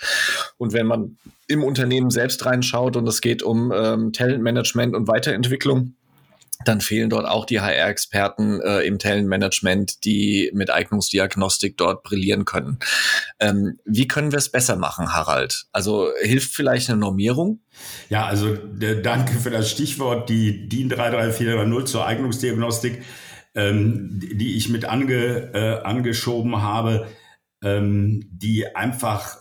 Und 0.57 0.73
wenn 0.73 0.85
man 0.85 1.17
im 1.47 1.63
Unternehmen 1.63 2.09
selbst 2.09 2.45
reinschaut 2.45 2.95
und 2.95 3.07
es 3.07 3.21
geht 3.21 3.43
um 3.43 3.71
ähm, 3.75 4.13
Talentmanagement 4.13 4.95
und 4.95 5.07
Weiterentwicklung, 5.07 5.95
dann 6.65 6.81
fehlen 6.81 7.09
dort 7.09 7.25
auch 7.25 7.45
die 7.45 7.59
HR-Experten 7.59 8.61
äh, 8.61 8.81
im 8.81 8.99
Talentmanagement, 8.99 10.03
die 10.05 10.51
mit 10.53 10.69
Eignungsdiagnostik 10.69 11.77
dort 11.77 12.03
brillieren 12.03 12.45
können. 12.45 12.79
Ähm, 13.39 13.79
wie 13.85 14.07
können 14.07 14.31
wir 14.31 14.37
es 14.37 14.51
besser 14.51 14.75
machen, 14.75 15.13
Harald? 15.13 15.65
Also 15.71 16.09
hilft 16.21 16.53
vielleicht 16.53 16.89
eine 16.89 16.99
Normierung? 16.99 17.61
Ja, 18.09 18.25
also 18.25 18.55
danke 19.03 19.39
für 19.39 19.49
das 19.49 19.69
Stichwort, 19.69 20.29
die 20.29 20.67
DIN 20.67 20.89
33430 20.89 21.91
zur 21.91 22.05
Eignungsdiagnostik, 22.05 23.01
ähm, 23.55 24.19
die 24.21 24.57
ich 24.57 24.69
mit 24.69 24.85
ange, 24.85 25.51
äh, 25.53 25.83
angeschoben 25.83 26.61
habe, 26.61 27.07
ähm, 27.63 28.27
die 28.31 28.75
einfach 28.75 29.37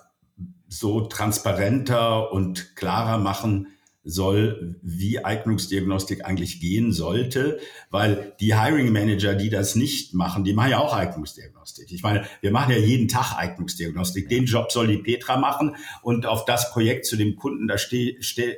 so 0.68 1.02
transparenter 1.02 2.32
und 2.32 2.76
klarer 2.76 3.18
machen, 3.18 3.68
soll, 4.02 4.76
wie 4.82 5.22
Eignungsdiagnostik 5.22 6.24
eigentlich 6.24 6.60
gehen 6.60 6.92
sollte, 6.92 7.60
weil 7.90 8.34
die 8.40 8.58
Hiring 8.58 8.92
Manager, 8.92 9.34
die 9.34 9.50
das 9.50 9.74
nicht 9.74 10.14
machen, 10.14 10.42
die 10.42 10.54
machen 10.54 10.70
ja 10.70 10.78
auch 10.78 10.94
Eignungsdiagnostik. 10.94 11.92
Ich 11.92 12.02
meine, 12.02 12.24
wir 12.40 12.50
machen 12.50 12.72
ja 12.72 12.78
jeden 12.78 13.08
Tag 13.08 13.36
Eignungsdiagnostik. 13.36 14.28
Den 14.30 14.46
Job 14.46 14.72
soll 14.72 14.86
die 14.86 14.96
Petra 14.96 15.36
machen 15.36 15.76
und 16.02 16.24
auf 16.24 16.46
das 16.46 16.72
Projekt 16.72 17.04
zu 17.04 17.16
dem 17.16 17.36
Kunden, 17.36 17.68
da, 17.68 17.76
steh, 17.76 18.16
steh, 18.20 18.54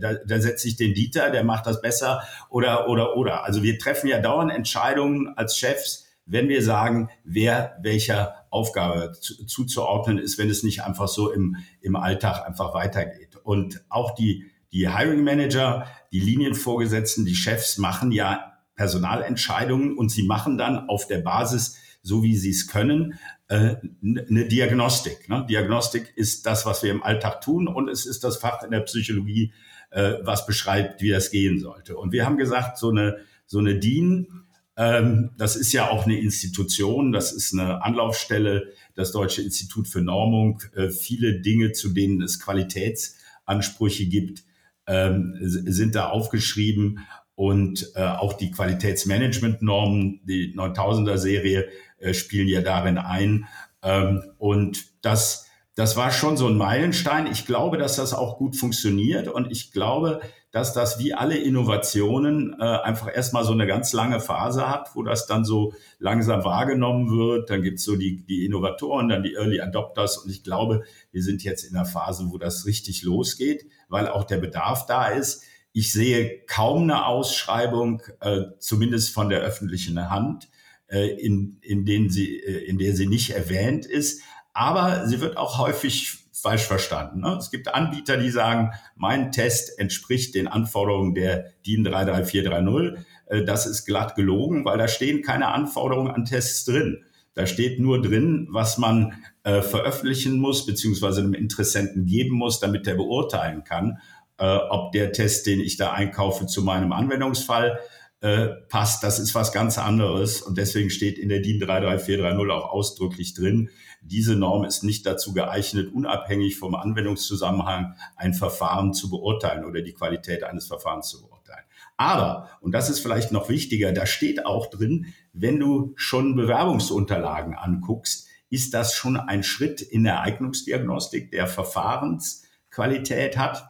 da, 0.00 0.14
da 0.14 0.40
setze 0.40 0.68
ich 0.68 0.76
den 0.76 0.94
Dieter, 0.94 1.30
der 1.30 1.44
macht 1.44 1.66
das 1.66 1.82
besser 1.82 2.22
oder, 2.48 2.88
oder, 2.88 3.16
oder. 3.16 3.44
Also 3.44 3.62
wir 3.62 3.78
treffen 3.78 4.08
ja 4.08 4.20
dauernd 4.20 4.50
Entscheidungen 4.50 5.28
als 5.36 5.58
Chefs, 5.58 6.06
wenn 6.24 6.48
wir 6.48 6.62
sagen, 6.62 7.10
wer 7.24 7.76
welcher 7.82 8.46
Aufgabe 8.50 9.12
zu, 9.20 9.44
zuzuordnen 9.44 10.18
ist, 10.18 10.38
wenn 10.38 10.48
es 10.48 10.62
nicht 10.62 10.82
einfach 10.82 11.08
so 11.08 11.30
im, 11.30 11.56
im 11.80 11.96
Alltag 11.96 12.46
einfach 12.46 12.72
weitergeht. 12.72 13.36
Und 13.42 13.82
auch 13.90 14.14
die 14.14 14.46
die 14.72 14.88
Hiring 14.88 15.24
Manager, 15.24 15.86
die 16.12 16.20
Linienvorgesetzten, 16.20 17.24
die 17.24 17.34
Chefs 17.34 17.78
machen 17.78 18.12
ja 18.12 18.52
Personalentscheidungen 18.74 19.96
und 19.96 20.10
sie 20.10 20.22
machen 20.22 20.56
dann 20.56 20.88
auf 20.88 21.06
der 21.06 21.18
Basis, 21.18 21.76
so 22.02 22.22
wie 22.22 22.36
sie 22.36 22.50
es 22.50 22.68
können, 22.68 23.18
äh, 23.48 23.76
eine 24.02 24.46
Diagnostik. 24.46 25.28
Ne? 25.28 25.44
Diagnostik 25.48 26.12
ist 26.16 26.46
das, 26.46 26.64
was 26.64 26.82
wir 26.82 26.90
im 26.90 27.02
Alltag 27.02 27.40
tun 27.40 27.66
und 27.66 27.88
es 27.88 28.06
ist 28.06 28.24
das 28.24 28.36
Fach 28.36 28.62
in 28.62 28.70
der 28.70 28.80
Psychologie, 28.80 29.52
äh, 29.90 30.14
was 30.22 30.46
beschreibt, 30.46 31.02
wie 31.02 31.10
das 31.10 31.30
gehen 31.30 31.58
sollte. 31.58 31.96
Und 31.96 32.12
wir 32.12 32.24
haben 32.24 32.36
gesagt, 32.36 32.78
so 32.78 32.90
eine, 32.90 33.18
so 33.46 33.58
eine 33.58 33.78
DIN, 33.78 34.44
ähm, 34.76 35.30
das 35.36 35.56
ist 35.56 35.72
ja 35.72 35.90
auch 35.90 36.06
eine 36.06 36.18
Institution, 36.18 37.10
das 37.10 37.32
ist 37.32 37.52
eine 37.52 37.82
Anlaufstelle, 37.82 38.72
das 38.94 39.12
Deutsche 39.12 39.42
Institut 39.42 39.88
für 39.88 40.00
Normung, 40.00 40.62
äh, 40.76 40.90
viele 40.90 41.40
Dinge, 41.40 41.72
zu 41.72 41.88
denen 41.88 42.22
es 42.22 42.38
Qualitätsansprüche 42.38 44.06
gibt, 44.06 44.44
ähm, 44.88 45.36
sind 45.40 45.94
da 45.94 46.08
aufgeschrieben 46.08 47.06
und 47.34 47.92
äh, 47.94 48.02
auch 48.02 48.32
die 48.32 48.50
Qualitätsmanagementnormen, 48.50 50.20
die 50.24 50.56
9000er 50.56 51.18
Serie 51.18 51.68
äh, 51.98 52.12
spielen 52.12 52.48
ja 52.48 52.62
darin 52.62 52.98
ein. 52.98 53.46
Ähm, 53.82 54.24
und 54.38 54.86
das, 55.02 55.46
das 55.76 55.96
war 55.96 56.10
schon 56.10 56.36
so 56.36 56.48
ein 56.48 56.56
Meilenstein. 56.56 57.28
Ich 57.28 57.46
glaube, 57.46 57.78
dass 57.78 57.94
das 57.94 58.12
auch 58.12 58.38
gut 58.38 58.56
funktioniert 58.56 59.28
und 59.28 59.52
ich 59.52 59.70
glaube, 59.70 60.20
dass 60.58 60.72
das 60.74 60.98
wie 60.98 61.14
alle 61.14 61.36
Innovationen 61.36 62.54
äh, 62.58 62.64
einfach 62.64 63.14
erstmal 63.14 63.44
so 63.44 63.52
eine 63.52 63.66
ganz 63.66 63.92
lange 63.92 64.20
Phase 64.20 64.68
hat, 64.68 64.90
wo 64.94 65.02
das 65.02 65.26
dann 65.26 65.44
so 65.44 65.72
langsam 65.98 66.44
wahrgenommen 66.44 67.10
wird. 67.10 67.48
Dann 67.48 67.62
gibt's 67.62 67.84
so 67.84 67.96
die, 67.96 68.24
die 68.26 68.44
Innovatoren, 68.44 69.08
dann 69.08 69.22
die 69.22 69.34
Early 69.34 69.60
Adopters 69.60 70.18
und 70.18 70.30
ich 70.30 70.44
glaube, 70.44 70.82
wir 71.10 71.22
sind 71.22 71.42
jetzt 71.42 71.64
in 71.64 71.72
der 71.72 71.86
Phase, 71.86 72.26
wo 72.30 72.38
das 72.38 72.66
richtig 72.66 73.02
losgeht 73.02 73.66
weil 73.88 74.08
auch 74.08 74.24
der 74.24 74.38
Bedarf 74.38 74.86
da 74.86 75.08
ist. 75.08 75.42
Ich 75.72 75.92
sehe 75.92 76.44
kaum 76.46 76.84
eine 76.84 77.06
Ausschreibung, 77.06 78.02
äh, 78.20 78.42
zumindest 78.58 79.12
von 79.12 79.28
der 79.28 79.40
öffentlichen 79.40 80.10
Hand, 80.10 80.48
äh, 80.88 81.08
in, 81.08 81.58
in, 81.60 81.84
denen 81.84 82.10
sie, 82.10 82.38
äh, 82.40 82.64
in 82.66 82.78
der 82.78 82.94
sie 82.94 83.06
nicht 83.06 83.30
erwähnt 83.30 83.86
ist. 83.86 84.22
Aber 84.52 85.06
sie 85.06 85.20
wird 85.20 85.36
auch 85.36 85.58
häufig 85.58 86.27
falsch 86.40 86.64
verstanden. 86.64 87.20
Ne? 87.20 87.36
Es 87.38 87.50
gibt 87.50 87.74
Anbieter, 87.74 88.16
die 88.16 88.30
sagen, 88.30 88.72
mein 88.96 89.32
Test 89.32 89.78
entspricht 89.78 90.34
den 90.34 90.48
Anforderungen 90.48 91.14
der 91.14 91.52
DIN 91.66 91.84
33430. 91.84 93.04
Äh, 93.26 93.44
das 93.44 93.66
ist 93.66 93.84
glatt 93.84 94.14
gelogen, 94.14 94.64
weil 94.64 94.78
da 94.78 94.88
stehen 94.88 95.22
keine 95.22 95.48
Anforderungen 95.48 96.10
an 96.10 96.24
Tests 96.24 96.64
drin. 96.64 97.04
Da 97.34 97.46
steht 97.46 97.78
nur 97.78 98.02
drin, 98.02 98.48
was 98.50 98.78
man 98.78 99.14
äh, 99.44 99.62
veröffentlichen 99.62 100.40
muss, 100.40 100.66
beziehungsweise 100.66 101.20
einem 101.20 101.34
Interessenten 101.34 102.04
geben 102.04 102.34
muss, 102.34 102.58
damit 102.58 102.86
der 102.86 102.94
beurteilen 102.94 103.62
kann, 103.62 103.98
äh, 104.38 104.44
ob 104.44 104.92
der 104.92 105.12
Test, 105.12 105.46
den 105.46 105.60
ich 105.60 105.76
da 105.76 105.92
einkaufe, 105.92 106.46
zu 106.46 106.62
meinem 106.62 106.92
Anwendungsfall 106.92 107.78
äh, 108.20 108.48
passt. 108.68 109.02
Das 109.04 109.18
ist 109.18 109.34
was 109.34 109.52
ganz 109.52 109.78
anderes. 109.78 110.42
Und 110.42 110.58
deswegen 110.58 110.90
steht 110.90 111.18
in 111.18 111.28
der 111.28 111.40
DIN 111.40 111.60
33430 111.60 112.50
auch 112.50 112.70
ausdrücklich 112.70 113.34
drin, 113.34 113.70
diese 114.00 114.36
Norm 114.36 114.64
ist 114.64 114.84
nicht 114.84 115.06
dazu 115.06 115.32
geeignet, 115.32 115.92
unabhängig 115.92 116.56
vom 116.56 116.74
Anwendungszusammenhang 116.74 117.94
ein 118.16 118.32
Verfahren 118.32 118.94
zu 118.94 119.10
beurteilen 119.10 119.64
oder 119.64 119.82
die 119.82 119.92
Qualität 119.92 120.44
eines 120.44 120.66
Verfahrens 120.66 121.08
zu 121.08 121.20
beurteilen. 121.20 121.64
Aber, 121.96 122.48
und 122.60 122.72
das 122.72 122.90
ist 122.90 123.00
vielleicht 123.00 123.32
noch 123.32 123.48
wichtiger, 123.48 123.92
da 123.92 124.06
steht 124.06 124.46
auch 124.46 124.70
drin, 124.70 125.12
wenn 125.32 125.58
du 125.58 125.94
schon 125.96 126.36
Bewerbungsunterlagen 126.36 127.54
anguckst, 127.54 128.28
ist 128.50 128.72
das 128.72 128.94
schon 128.94 129.16
ein 129.16 129.42
Schritt 129.42 129.82
in 129.82 130.04
der 130.04 130.20
Eignungsdiagnostik, 130.22 131.32
der 131.32 131.48
Verfahrensqualität 131.48 133.36
hat. 133.36 133.68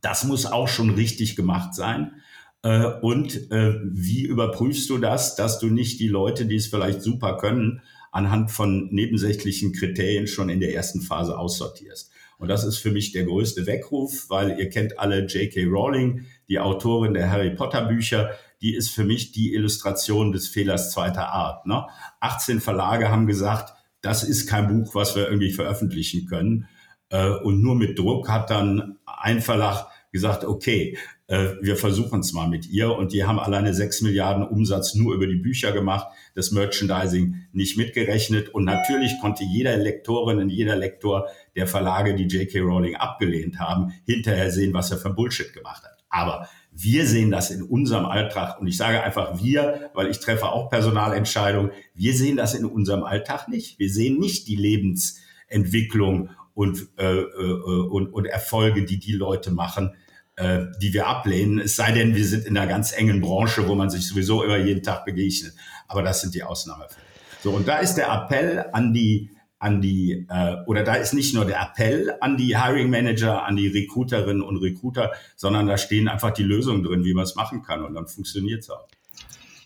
Das 0.00 0.24
muss 0.24 0.46
auch 0.46 0.68
schon 0.68 0.90
richtig 0.90 1.36
gemacht 1.36 1.74
sein. 1.74 2.22
Äh, 2.62 2.86
und 3.00 3.50
äh, 3.50 3.80
wie 3.84 4.24
überprüfst 4.24 4.88
du 4.90 4.98
das, 4.98 5.36
dass 5.36 5.58
du 5.58 5.66
nicht 5.66 6.00
die 6.00 6.08
Leute, 6.08 6.46
die 6.46 6.56
es 6.56 6.66
vielleicht 6.66 7.02
super 7.02 7.36
können, 7.36 7.82
anhand 8.12 8.50
von 8.50 8.88
nebensächlichen 8.92 9.72
Kriterien 9.72 10.26
schon 10.26 10.48
in 10.48 10.60
der 10.60 10.74
ersten 10.74 11.00
Phase 11.00 11.38
aussortierst? 11.38 12.10
Und 12.38 12.48
das 12.48 12.64
ist 12.64 12.78
für 12.78 12.90
mich 12.90 13.12
der 13.12 13.24
größte 13.24 13.66
Weckruf, 13.66 14.28
weil 14.28 14.58
ihr 14.58 14.68
kennt 14.68 14.98
alle 14.98 15.26
J.K. 15.26 15.64
Rowling, 15.64 16.26
die 16.48 16.58
Autorin 16.58 17.14
der 17.14 17.30
Harry 17.30 17.50
Potter 17.50 17.86
Bücher. 17.86 18.30
Die 18.60 18.74
ist 18.74 18.90
für 18.90 19.04
mich 19.04 19.32
die 19.32 19.54
Illustration 19.54 20.32
des 20.32 20.48
Fehlers 20.48 20.92
zweiter 20.92 21.28
Art. 21.28 21.66
Ne? 21.66 21.86
18 22.20 22.60
Verlage 22.60 23.10
haben 23.10 23.26
gesagt, 23.26 23.74
das 24.02 24.22
ist 24.22 24.46
kein 24.46 24.68
Buch, 24.68 24.94
was 24.94 25.16
wir 25.16 25.26
irgendwie 25.26 25.52
veröffentlichen 25.52 26.26
können. 26.26 26.68
Äh, 27.08 27.30
und 27.30 27.62
nur 27.62 27.74
mit 27.74 27.98
Druck 27.98 28.28
hat 28.28 28.50
dann 28.50 28.98
ein 29.06 29.40
Verlag 29.40 29.86
gesagt, 30.12 30.44
okay, 30.44 30.96
wir 31.28 31.76
versuchen 31.76 32.20
es 32.20 32.32
mal 32.32 32.48
mit 32.48 32.68
ihr. 32.68 32.94
Und 32.94 33.12
die 33.12 33.24
haben 33.24 33.40
alleine 33.40 33.74
sechs 33.74 34.00
Milliarden 34.00 34.46
Umsatz 34.46 34.94
nur 34.94 35.14
über 35.14 35.26
die 35.26 35.34
Bücher 35.36 35.72
gemacht, 35.72 36.06
das 36.34 36.52
Merchandising 36.52 37.46
nicht 37.52 37.76
mitgerechnet. 37.76 38.50
Und 38.50 38.64
natürlich 38.64 39.12
konnte 39.20 39.42
jeder 39.42 39.76
Lektorin 39.76 40.38
und 40.38 40.50
jeder 40.50 40.76
Lektor 40.76 41.28
der 41.56 41.66
Verlage, 41.66 42.14
die 42.14 42.28
J.K. 42.28 42.60
Rowling 42.60 42.94
abgelehnt 42.94 43.58
haben, 43.58 43.92
hinterher 44.04 44.52
sehen, 44.52 44.72
was 44.72 44.92
er 44.92 44.98
für 44.98 45.10
Bullshit 45.10 45.52
gemacht 45.52 45.82
hat. 45.82 45.96
Aber 46.08 46.48
wir 46.78 47.06
sehen 47.06 47.30
das 47.30 47.50
in 47.50 47.62
unserem 47.62 48.04
Alltag 48.04 48.60
und 48.60 48.66
ich 48.66 48.76
sage 48.76 49.02
einfach 49.02 49.42
wir, 49.42 49.90
weil 49.94 50.08
ich 50.10 50.20
treffe 50.20 50.46
auch 50.46 50.68
Personalentscheidungen. 50.68 51.72
Wir 51.94 52.12
sehen 52.14 52.36
das 52.36 52.54
in 52.54 52.66
unserem 52.66 53.02
Alltag 53.02 53.48
nicht. 53.48 53.78
Wir 53.78 53.90
sehen 53.90 54.18
nicht 54.18 54.46
die 54.46 54.56
Lebensentwicklung 54.56 56.30
und, 56.54 56.88
äh, 56.98 57.20
äh, 57.20 57.88
und, 57.90 58.12
und 58.12 58.26
Erfolge, 58.26 58.84
die 58.84 58.98
die 58.98 59.12
Leute 59.12 59.50
machen, 59.52 59.94
äh, 60.36 60.66
die 60.80 60.92
wir 60.92 61.06
ablehnen. 61.06 61.58
Es 61.58 61.76
sei 61.76 61.92
denn, 61.92 62.14
wir 62.14 62.24
sind 62.24 62.46
in 62.46 62.56
einer 62.56 62.66
ganz 62.66 62.92
engen 62.92 63.20
Branche, 63.20 63.66
wo 63.68 63.74
man 63.74 63.90
sich 63.90 64.06
sowieso 64.06 64.42
immer 64.42 64.58
jeden 64.58 64.82
Tag 64.82 65.04
begegnet. 65.04 65.54
Aber 65.88 66.02
das 66.02 66.20
sind 66.20 66.34
die 66.34 66.42
Ausnahmefälle. 66.42 67.04
So, 67.42 67.50
und 67.50 67.66
da 67.66 67.78
ist 67.78 67.94
der 67.94 68.12
Appell 68.12 68.66
an 68.72 68.92
die 68.92 69.30
an 69.58 69.80
die, 69.80 70.26
äh, 70.28 70.56
oder 70.66 70.84
da 70.84 70.96
ist 70.96 71.14
nicht 71.14 71.34
nur 71.34 71.46
der 71.46 71.60
Appell 71.60 72.14
an 72.20 72.36
die 72.36 72.58
Hiring 72.58 72.90
Manager, 72.90 73.44
an 73.44 73.56
die 73.56 73.68
Recruiterinnen 73.68 74.42
und 74.42 74.58
Recruiter, 74.58 75.12
sondern 75.34 75.66
da 75.66 75.78
stehen 75.78 76.08
einfach 76.08 76.32
die 76.32 76.42
Lösungen 76.42 76.82
drin, 76.82 77.04
wie 77.04 77.14
man 77.14 77.24
es 77.24 77.36
machen 77.36 77.62
kann 77.62 77.82
und 77.82 77.94
dann 77.94 78.06
funktioniert 78.06 78.62
es 78.62 78.70
auch. 78.70 78.86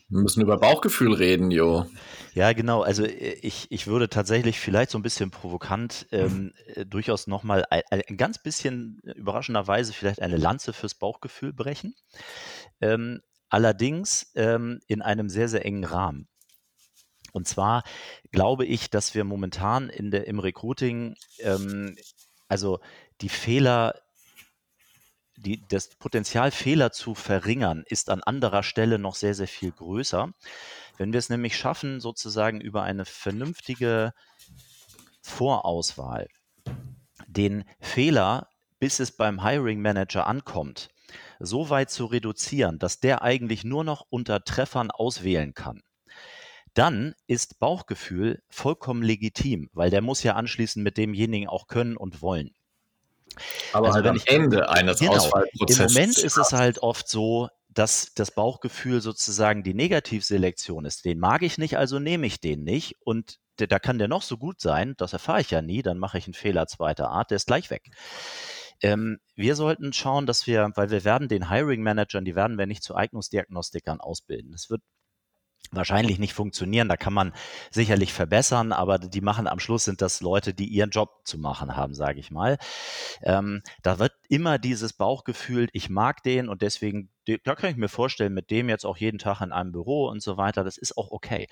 Wir 0.08 0.20
müssen 0.20 0.42
über 0.42 0.58
Bauchgefühl 0.58 1.12
reden, 1.12 1.50
Jo. 1.50 1.86
Ja, 2.34 2.52
genau. 2.52 2.82
Also 2.82 3.04
äh, 3.04 3.34
ich, 3.42 3.70
ich 3.70 3.86
würde 3.86 4.08
tatsächlich 4.08 4.58
vielleicht 4.58 4.90
so 4.90 4.98
ein 4.98 5.02
bisschen 5.02 5.30
provokant 5.30 6.06
ähm, 6.12 6.52
äh, 6.74 6.86
durchaus 6.86 7.26
nochmal 7.26 7.66
ein, 7.70 7.82
ein 7.90 8.16
ganz 8.16 8.38
bisschen 8.42 9.00
überraschenderweise 9.16 9.92
vielleicht 9.92 10.22
eine 10.22 10.36
Lanze 10.36 10.72
fürs 10.72 10.94
Bauchgefühl 10.94 11.52
brechen. 11.52 11.94
Ähm, 12.80 13.20
allerdings 13.48 14.30
ähm, 14.36 14.80
in 14.86 15.02
einem 15.02 15.28
sehr, 15.28 15.48
sehr 15.48 15.64
engen 15.64 15.84
Rahmen. 15.84 16.28
Und 17.32 17.46
zwar 17.46 17.84
glaube 18.32 18.64
ich, 18.64 18.90
dass 18.90 19.14
wir 19.14 19.24
momentan 19.24 19.88
in 19.88 20.10
der, 20.10 20.26
im 20.26 20.38
Recruiting, 20.38 21.16
ähm, 21.40 21.96
also 22.48 22.80
die 23.20 23.28
Fehler 23.28 23.94
die, 25.36 25.62
das 25.68 25.88
Potenzial, 25.88 26.50
Fehler 26.50 26.92
zu 26.92 27.14
verringern, 27.14 27.84
ist 27.86 28.10
an 28.10 28.22
anderer 28.22 28.62
Stelle 28.62 28.98
noch 28.98 29.14
sehr, 29.14 29.34
sehr 29.34 29.48
viel 29.48 29.72
größer. 29.72 30.32
Wenn 31.00 31.14
wir 31.14 31.18
es 31.18 31.30
nämlich 31.30 31.56
schaffen, 31.56 31.98
sozusagen 31.98 32.60
über 32.60 32.82
eine 32.82 33.06
vernünftige 33.06 34.12
Vorauswahl 35.22 36.28
den 37.26 37.64
Fehler, 37.80 38.50
bis 38.80 39.00
es 39.00 39.10
beim 39.10 39.42
Hiring 39.42 39.80
Manager 39.80 40.26
ankommt, 40.26 40.90
so 41.38 41.70
weit 41.70 41.88
zu 41.88 42.04
reduzieren, 42.04 42.78
dass 42.78 43.00
der 43.00 43.22
eigentlich 43.22 43.64
nur 43.64 43.82
noch 43.82 44.04
unter 44.10 44.44
Treffern 44.44 44.90
auswählen 44.90 45.54
kann, 45.54 45.82
dann 46.74 47.14
ist 47.26 47.60
Bauchgefühl 47.60 48.42
vollkommen 48.50 49.02
legitim, 49.02 49.70
weil 49.72 49.88
der 49.88 50.02
muss 50.02 50.22
ja 50.22 50.34
anschließend 50.34 50.84
mit 50.84 50.98
demjenigen 50.98 51.48
auch 51.48 51.66
können 51.66 51.96
und 51.96 52.20
wollen. 52.20 52.54
Aber 53.72 53.86
also 53.86 53.96
halt 53.96 54.06
am 54.06 54.16
ich, 54.16 54.28
Ende 54.28 54.68
eines 54.68 54.98
genau, 54.98 55.12
Auswahlprozesses. 55.12 55.96
Im 55.96 56.02
Moment 56.02 56.18
ist 56.18 56.36
es 56.36 56.52
halt 56.52 56.80
oft 56.80 57.08
so, 57.08 57.48
dass 57.72 58.12
das 58.14 58.32
Bauchgefühl 58.32 59.00
sozusagen 59.00 59.62
die 59.62 59.74
Negativselektion 59.74 60.84
ist. 60.84 61.04
Den 61.04 61.18
mag 61.18 61.42
ich 61.42 61.56
nicht, 61.56 61.76
also 61.78 61.98
nehme 61.98 62.26
ich 62.26 62.40
den 62.40 62.64
nicht. 62.64 62.96
Und 63.00 63.38
da 63.56 63.78
kann 63.78 63.98
der 63.98 64.08
noch 64.08 64.22
so 64.22 64.38
gut 64.38 64.60
sein, 64.60 64.94
das 64.96 65.12
erfahre 65.12 65.40
ich 65.40 65.50
ja 65.50 65.62
nie, 65.62 65.82
dann 65.82 65.98
mache 65.98 66.18
ich 66.18 66.26
einen 66.26 66.34
Fehler 66.34 66.66
zweiter 66.66 67.10
Art, 67.10 67.30
der 67.30 67.36
ist 67.36 67.46
gleich 67.46 67.70
weg. 67.70 67.90
Ähm, 68.82 69.18
wir 69.34 69.56
sollten 69.56 69.92
schauen, 69.92 70.26
dass 70.26 70.46
wir, 70.46 70.70
weil 70.74 70.90
wir 70.90 71.04
werden 71.04 71.28
den 71.28 71.50
Hiring 71.50 71.82
Managern, 71.82 72.24
die 72.24 72.34
werden 72.34 72.58
wir 72.58 72.66
nicht 72.66 72.82
zu 72.82 72.94
Eignungsdiagnostikern 72.94 74.00
ausbilden. 74.00 74.54
Es 74.54 74.70
wird 74.70 74.82
wahrscheinlich 75.72 76.18
nicht 76.18 76.34
funktionieren. 76.34 76.88
Da 76.88 76.96
kann 76.96 77.12
man 77.12 77.32
sicherlich 77.70 78.12
verbessern, 78.12 78.72
aber 78.72 78.98
die 78.98 79.20
machen 79.20 79.46
am 79.46 79.60
Schluss 79.60 79.84
sind 79.84 80.02
das 80.02 80.20
Leute, 80.20 80.52
die 80.52 80.66
ihren 80.66 80.90
Job 80.90 81.20
zu 81.24 81.38
machen 81.38 81.76
haben, 81.76 81.94
sage 81.94 82.18
ich 82.18 82.30
mal. 82.30 82.58
Ähm, 83.22 83.62
da 83.82 83.98
wird 83.98 84.12
immer 84.28 84.58
dieses 84.58 84.92
Bauchgefühl, 84.92 85.68
ich 85.72 85.88
mag 85.88 86.22
den 86.22 86.48
und 86.48 86.62
deswegen, 86.62 87.10
da 87.44 87.54
kann 87.54 87.70
ich 87.70 87.76
mir 87.76 87.88
vorstellen, 87.88 88.34
mit 88.34 88.50
dem 88.50 88.68
jetzt 88.68 88.84
auch 88.84 88.96
jeden 88.96 89.18
Tag 89.18 89.40
in 89.40 89.52
einem 89.52 89.72
Büro 89.72 90.08
und 90.08 90.22
so 90.22 90.36
weiter, 90.36 90.64
das 90.64 90.76
ist 90.76 90.96
auch 90.96 91.10
okay. 91.12 91.46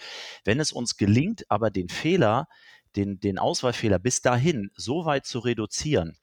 Wenn 0.44 0.60
es 0.60 0.72
uns 0.72 0.96
gelingt, 0.96 1.48
aber 1.50 1.70
den 1.70 1.88
Fehler, 1.88 2.48
den, 2.96 3.20
den 3.20 3.38
Auswahlfehler 3.38 3.98
bis 3.98 4.22
dahin 4.22 4.70
so 4.74 5.04
weit 5.04 5.26
zu 5.26 5.38
reduzieren, 5.38 6.16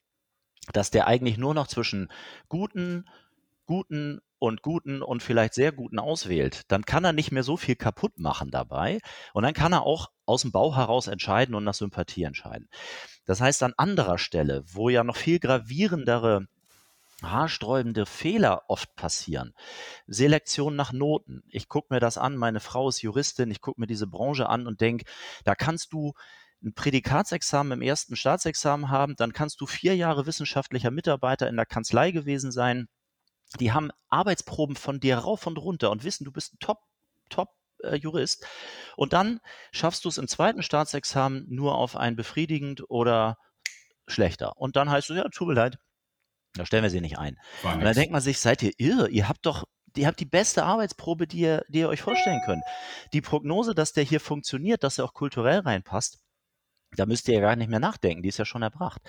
dass 0.74 0.92
der 0.92 1.08
eigentlich 1.08 1.38
nur 1.38 1.54
noch 1.54 1.68
zwischen 1.68 2.12
guten, 2.50 3.08
guten 3.66 4.22
und 4.40 4.62
guten 4.62 5.02
und 5.02 5.24
vielleicht 5.24 5.54
sehr 5.54 5.72
guten 5.72 6.00
auswählt, 6.00 6.64
dann 6.68 6.86
kann 6.86 7.04
er 7.04 7.14
nicht 7.14 7.32
mehr 7.32 7.44
so 7.44 7.58
viel 7.58 7.76
kaputt 7.76 8.20
machen 8.20 8.52
dabei 8.52 9.00
und 9.34 9.44
dann 9.44 9.54
kann 9.54 9.74
er 9.74 9.84
auch 9.84 10.10
aus 10.26 10.42
dem 10.42 10.52
Bau 10.52 10.76
heraus 10.76 11.08
entscheiden 11.08 11.56
und 11.56 11.64
nach 11.64 11.74
Sympathie 11.74 12.24
entscheiden. 12.24 12.70
Das 13.26 13.42
heißt, 13.42 13.64
an 13.64 13.74
anderer 13.78 14.18
Stelle, 14.18 14.64
wo 14.68 14.90
ja 14.90 15.04
noch 15.04 15.16
viel 15.16 15.40
gravierendere 15.40 16.48
haarsträubende 17.24 18.06
Fehler 18.06 18.64
oft 18.68 18.94
passieren. 18.96 19.54
Selektion 20.06 20.76
nach 20.76 20.92
Noten. 20.92 21.44
Ich 21.48 21.70
gucke 21.70 21.94
mir 21.94 22.00
das 22.00 22.18
an, 22.18 22.36
meine 22.36 22.60
Frau 22.60 22.90
ist 22.90 23.02
Juristin, 23.02 23.52
ich 23.52 23.62
gucke 23.62 23.80
mir 23.80 23.88
diese 23.88 24.08
Branche 24.08 24.50
an 24.50 24.68
und 24.68 24.82
denke, 24.82 25.06
da 25.44 25.56
kannst 25.56 25.94
du 25.94 26.14
ein 26.64 26.74
Prädikatsexamen 26.74 27.74
im 27.74 27.82
ersten 27.82 28.16
Staatsexamen 28.16 28.90
haben, 28.90 29.16
dann 29.16 29.34
kannst 29.34 29.62
du 29.62 29.66
vier 29.66 29.96
Jahre 29.96 30.26
wissenschaftlicher 30.26 30.92
Mitarbeiter 30.92 31.48
in 31.48 31.56
der 31.56 31.66
Kanzlei 31.66 32.12
gewesen 32.12 32.52
sein, 32.52 32.88
die 33.58 33.72
haben 33.72 33.92
Arbeitsproben 34.10 34.76
von 34.76 35.00
dir 35.00 35.18
rauf 35.18 35.48
und 35.48 35.58
runter 35.58 35.92
und 35.92 36.04
wissen, 36.04 36.26
du 36.26 36.32
bist 36.32 36.54
ein 36.54 36.60
Top, 36.60 36.80
Top 37.30 37.50
äh, 37.84 37.96
Jurist. 37.96 38.46
Und 38.96 39.14
dann 39.14 39.40
schaffst 39.72 40.06
du 40.06 40.10
es 40.10 40.18
im 40.18 40.28
zweiten 40.28 40.64
Staatsexamen 40.64 41.46
nur 41.50 41.76
auf 41.76 41.96
ein 41.96 42.16
befriedigend 42.16 42.90
oder 42.90 43.38
schlechter. 44.08 44.58
Und 44.58 44.76
dann 44.76 44.90
heißt 44.90 45.10
es, 45.10 45.18
ja, 45.18 45.28
tut 45.30 45.48
mir 45.48 45.54
leid, 45.54 45.78
da 46.54 46.66
stellen 46.66 46.84
wir 46.84 46.90
sie 46.90 47.02
nicht 47.02 47.18
ein. 47.18 47.38
und 47.64 47.82
dann 47.82 47.96
denkt 47.96 48.12
man 48.12 48.22
sich, 48.22 48.40
seid 48.40 48.64
ihr 48.64 48.72
irre? 48.78 49.10
Ihr 49.10 49.28
habt 49.28 49.46
doch, 49.46 49.66
ihr 49.96 50.08
habt 50.08 50.20
die 50.20 50.26
beste 50.26 50.64
Arbeitsprobe, 50.64 51.28
die 51.28 51.40
ihr, 51.40 51.66
die 51.68 51.80
ihr 51.80 51.90
euch 51.90 52.02
vorstellen 52.02 52.42
könnt. 52.46 52.64
Die 53.14 53.22
Prognose, 53.22 53.76
dass 53.76 53.94
der 53.94 54.04
hier 54.04 54.20
funktioniert, 54.20 54.84
dass 54.84 54.98
er 54.98 55.06
auch 55.06 55.14
kulturell 55.14 55.60
reinpasst, 55.60 56.20
da 56.96 57.06
müsst 57.06 57.28
ihr 57.28 57.36
ja 57.36 57.42
gar 57.42 57.56
nicht 57.56 57.70
mehr 57.70 57.80
nachdenken, 57.80 58.24
die 58.24 58.30
ist 58.30 58.38
ja 58.38 58.46
schon 58.46 58.62
erbracht. 58.62 59.02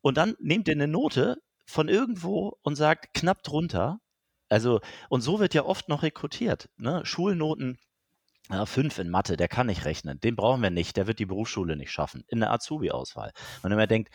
Und 0.00 0.16
dann 0.16 0.36
nehmt 0.38 0.68
ihr 0.68 0.74
eine 0.74 0.88
Note, 0.88 1.42
von 1.72 1.88
irgendwo 1.88 2.58
und 2.62 2.76
sagt 2.76 3.14
knapp 3.14 3.42
drunter. 3.42 3.98
Also, 4.48 4.80
und 5.08 5.22
so 5.22 5.40
wird 5.40 5.54
ja 5.54 5.64
oft 5.64 5.88
noch 5.88 6.02
rekrutiert. 6.02 6.68
Ne? 6.76 7.04
Schulnoten 7.04 7.78
ja, 8.50 8.66
fünf 8.66 8.98
in 8.98 9.08
Mathe, 9.08 9.36
der 9.36 9.48
kann 9.48 9.68
nicht 9.68 9.84
rechnen, 9.84 10.20
den 10.20 10.36
brauchen 10.36 10.62
wir 10.62 10.70
nicht, 10.70 10.96
der 10.96 11.06
wird 11.06 11.18
die 11.18 11.26
Berufsschule 11.26 11.76
nicht 11.76 11.92
schaffen, 11.92 12.24
in 12.28 12.40
der 12.40 12.50
Azubi-Auswahl. 12.50 13.32
Und 13.62 13.70
wenn 13.70 13.78
man 13.78 13.88
denkt, 13.88 14.12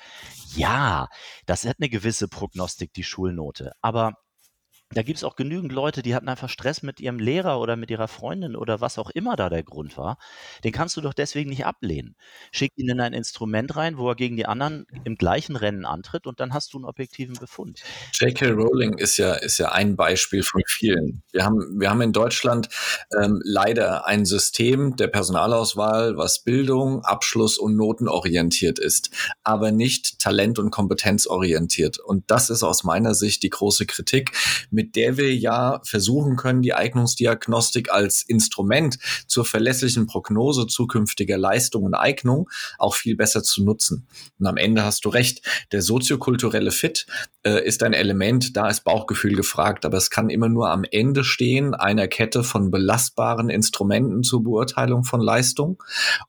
ja, 0.55 1.07
das 1.45 1.65
hat 1.65 1.77
eine 1.79 1.89
gewisse 1.89 2.27
Prognostik, 2.27 2.93
die 2.93 3.03
Schulnote, 3.03 3.71
aber 3.81 4.13
da 4.93 5.03
gibt 5.03 5.17
es 5.17 5.23
auch 5.23 5.35
genügend 5.35 5.73
Leute, 5.73 6.01
die 6.01 6.15
hatten 6.15 6.29
einfach 6.29 6.49
Stress 6.49 6.81
mit 6.81 7.01
ihrem 7.01 7.19
Lehrer 7.19 7.59
oder 7.59 7.75
mit 7.75 7.91
ihrer 7.91 8.07
Freundin 8.07 8.55
oder 8.55 8.79
was 8.79 8.97
auch 8.97 9.09
immer 9.09 9.35
da 9.35 9.49
der 9.49 9.63
Grund 9.63 9.97
war. 9.97 10.17
Den 10.63 10.71
kannst 10.71 10.95
du 10.95 11.01
doch 11.01 11.13
deswegen 11.13 11.49
nicht 11.49 11.65
ablehnen. 11.65 12.15
Schick 12.51 12.71
ihn 12.77 12.89
in 12.89 13.01
ein 13.01 13.13
Instrument 13.13 13.75
rein, 13.75 13.97
wo 13.97 14.09
er 14.09 14.15
gegen 14.15 14.37
die 14.37 14.45
anderen 14.45 14.87
im 15.03 15.15
gleichen 15.15 15.57
Rennen 15.57 15.85
antritt 15.85 16.25
und 16.25 16.39
dann 16.39 16.53
hast 16.53 16.73
du 16.73 16.77
einen 16.77 16.85
objektiven 16.85 17.35
Befund. 17.35 17.81
J.K. 18.13 18.51
Rowling 18.51 18.97
ist 18.97 19.17
ja, 19.17 19.33
ist 19.33 19.57
ja 19.57 19.73
ein 19.73 19.97
Beispiel 19.97 20.41
von 20.41 20.61
vielen. 20.65 21.21
Wir 21.33 21.43
haben, 21.43 21.79
wir 21.79 21.89
haben 21.89 22.01
in 22.01 22.13
Deutschland 22.13 22.69
ähm, 23.21 23.41
leider 23.43 24.07
ein 24.07 24.25
System 24.25 24.95
der 24.95 25.07
Personalauswahl, 25.07 26.15
was 26.15 26.43
Bildung, 26.43 27.03
Abschluss 27.03 27.57
und 27.57 27.75
Noten 27.75 28.07
orientiert 28.07 28.79
ist, 28.79 29.09
aber 29.43 29.71
nicht 29.71 30.19
talent- 30.19 30.59
und 30.59 30.71
kompetenzorientiert. 30.71 31.99
Und 31.99 32.31
das 32.31 32.49
ist 32.49 32.63
aus 32.63 32.85
meiner 32.85 33.13
Sicht 33.13 33.43
die 33.43 33.49
große 33.49 33.85
Kritik 33.85 34.31
mit 34.77 34.95
der 34.95 35.17
wir 35.17 35.35
ja 35.35 35.81
versuchen 35.83 36.35
können, 36.35 36.61
die 36.61 36.75
Eignungsdiagnostik 36.75 37.91
als 37.91 38.21
Instrument 38.21 38.99
zur 39.25 39.43
verlässlichen 39.43 40.05
Prognose 40.05 40.67
zukünftiger 40.67 41.35
Leistung 41.35 41.81
und 41.81 41.95
Eignung 41.95 42.47
auch 42.77 42.93
viel 42.93 43.15
besser 43.15 43.41
zu 43.41 43.63
nutzen. 43.63 44.07
Und 44.37 44.45
am 44.45 44.55
Ende 44.55 44.83
hast 44.83 45.03
du 45.03 45.09
recht, 45.09 45.41
der 45.71 45.81
soziokulturelle 45.81 46.69
Fit 46.69 47.07
äh, 47.41 47.65
ist 47.65 47.81
ein 47.81 47.93
Element, 47.93 48.55
da 48.55 48.69
ist 48.69 48.83
Bauchgefühl 48.83 49.33
gefragt, 49.33 49.83
aber 49.83 49.97
es 49.97 50.11
kann 50.11 50.29
immer 50.29 50.47
nur 50.47 50.69
am 50.69 50.83
Ende 50.91 51.23
stehen 51.23 51.73
einer 51.73 52.07
Kette 52.07 52.43
von 52.43 52.69
belastbaren 52.69 53.49
Instrumenten 53.49 54.21
zur 54.21 54.43
Beurteilung 54.43 55.05
von 55.05 55.21
Leistung 55.21 55.81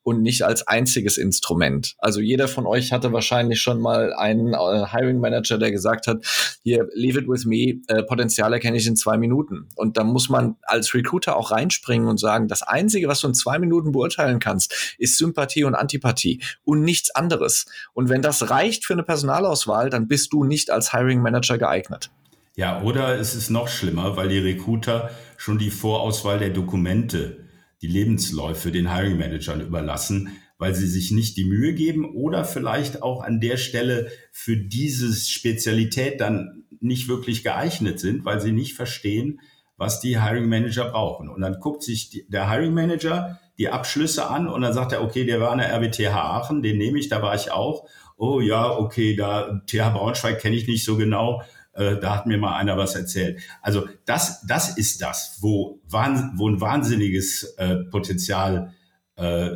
und 0.03 0.23
nicht 0.23 0.43
als 0.43 0.67
einziges 0.67 1.19
Instrument. 1.19 1.97
Also 1.99 2.21
jeder 2.21 2.49
von 2.49 2.65
euch 2.65 2.93
hatte 2.93 3.13
wahrscheinlich 3.13 3.61
schon 3.61 3.79
mal 3.79 4.15
einen 4.15 4.55
äh, 4.55 4.87
Hiring 4.91 5.21
Manager, 5.21 5.59
der 5.59 5.71
gesagt 5.71 6.07
hat, 6.07 6.25
hier, 6.63 6.89
leave 6.95 7.19
it 7.21 7.29
with 7.29 7.45
me, 7.45 7.83
äh, 7.89 8.03
potenziell 8.05 8.38
Potenzial 8.39 8.53
erkenne 8.53 8.77
ich 8.77 8.87
in 8.87 8.95
zwei 8.95 9.19
Minuten. 9.19 9.67
Und 9.75 9.97
da 9.97 10.05
muss 10.05 10.29
man 10.29 10.55
als 10.63 10.95
Recruiter 10.95 11.37
auch 11.37 11.51
reinspringen 11.51 12.07
und 12.07 12.21
sagen, 12.21 12.47
das 12.47 12.63
Einzige, 12.63 13.09
was 13.09 13.21
du 13.21 13.27
in 13.27 13.35
zwei 13.35 13.59
Minuten 13.59 13.91
beurteilen 13.91 14.39
kannst, 14.39 14.95
ist 14.97 15.19
Sympathie 15.19 15.65
und 15.65 15.75
Antipathie 15.75 16.41
und 16.63 16.83
nichts 16.83 17.13
anderes. 17.13 17.67
Und 17.95 18.09
wenn 18.09 18.23
das 18.23 18.49
reicht 18.49 18.85
für 18.85 18.93
eine 18.93 19.03
Personalauswahl, 19.03 19.91
dann 19.91 20.07
bist 20.07 20.33
du 20.33 20.45
nicht 20.45 20.71
als 20.71 20.93
Hiring 20.93 21.21
Manager 21.21 21.59
geeignet. 21.59 22.13
Ja, 22.55 22.81
oder 22.83 23.19
es 23.19 23.35
ist 23.35 23.51
noch 23.51 23.67
schlimmer, 23.67 24.17
weil 24.17 24.29
die 24.29 24.39
Recruiter 24.39 25.11
schon 25.37 25.59
die 25.59 25.71
Vorauswahl 25.71 26.39
der 26.39 26.51
Dokumente, 26.51 27.39
die 27.83 27.89
Lebensläufe 27.89 28.71
den 28.71 28.95
Hiring 28.95 29.19
Managern 29.19 29.61
überlassen, 29.61 30.37
weil 30.59 30.75
sie 30.75 30.89
sich 30.89 31.13
nicht 31.13 31.37
die 31.37 31.45
Mühe 31.45 31.73
geben 31.73 32.05
oder 32.15 32.45
vielleicht 32.45 33.03
auch 33.03 33.23
an 33.23 33.41
der 33.41 33.57
Stelle 33.57 34.11
für 34.33 34.57
diese 34.57 35.15
Spezialität 35.15 36.21
dann 36.21 36.65
nicht 36.81 37.09
wirklich 37.09 37.43
geeignet 37.43 38.01
sind, 38.01 38.25
weil 38.25 38.41
sie 38.41 38.53
nicht 38.53 38.75
verstehen, 38.75 39.41
was 39.77 40.01
die 40.01 40.21
Hiring 40.21 40.49
Manager 40.49 40.91
brauchen. 40.91 41.29
Und 41.29 41.41
dann 41.41 41.61
guckt 41.61 41.83
sich 41.83 42.11
die, 42.11 42.29
der 42.29 42.51
Hiring 42.51 42.75
Manager 42.75 43.39
die 43.59 43.69
Abschlüsse 43.69 44.29
an 44.29 44.49
und 44.49 44.61
dann 44.61 44.73
sagt 44.73 44.93
er, 44.93 45.03
okay, 45.03 45.25
der 45.25 45.41
war 45.41 45.53
an 45.53 45.59
der 45.59 45.73
RWTH 45.73 46.15
Aachen, 46.15 46.63
den 46.63 46.79
nehme 46.79 46.99
ich, 46.99 47.09
da 47.09 47.23
war 47.23 47.35
ich 47.35 47.51
auch. 47.51 47.89
Oh 48.17 48.41
ja, 48.41 48.71
okay, 48.71 49.15
da 49.15 49.61
TH 49.67 49.93
Braunschweig 49.93 50.41
kenne 50.41 50.57
ich 50.57 50.67
nicht 50.67 50.85
so 50.85 50.97
genau. 50.97 51.43
Äh, 51.73 51.97
da 52.01 52.17
hat 52.17 52.27
mir 52.27 52.39
mal 52.39 52.57
einer 52.57 52.77
was 52.77 52.97
erzählt. 52.97 53.41
Also 53.63 53.89
das, 54.05 54.45
das 54.47 54.77
ist 54.77 55.01
das, 55.03 55.39
wo, 55.41 55.81
wo 55.89 56.49
ein 56.49 56.61
wahnsinniges 56.61 57.45
äh, 57.57 57.77
Potenzial 57.77 58.75
äh, 59.17 59.51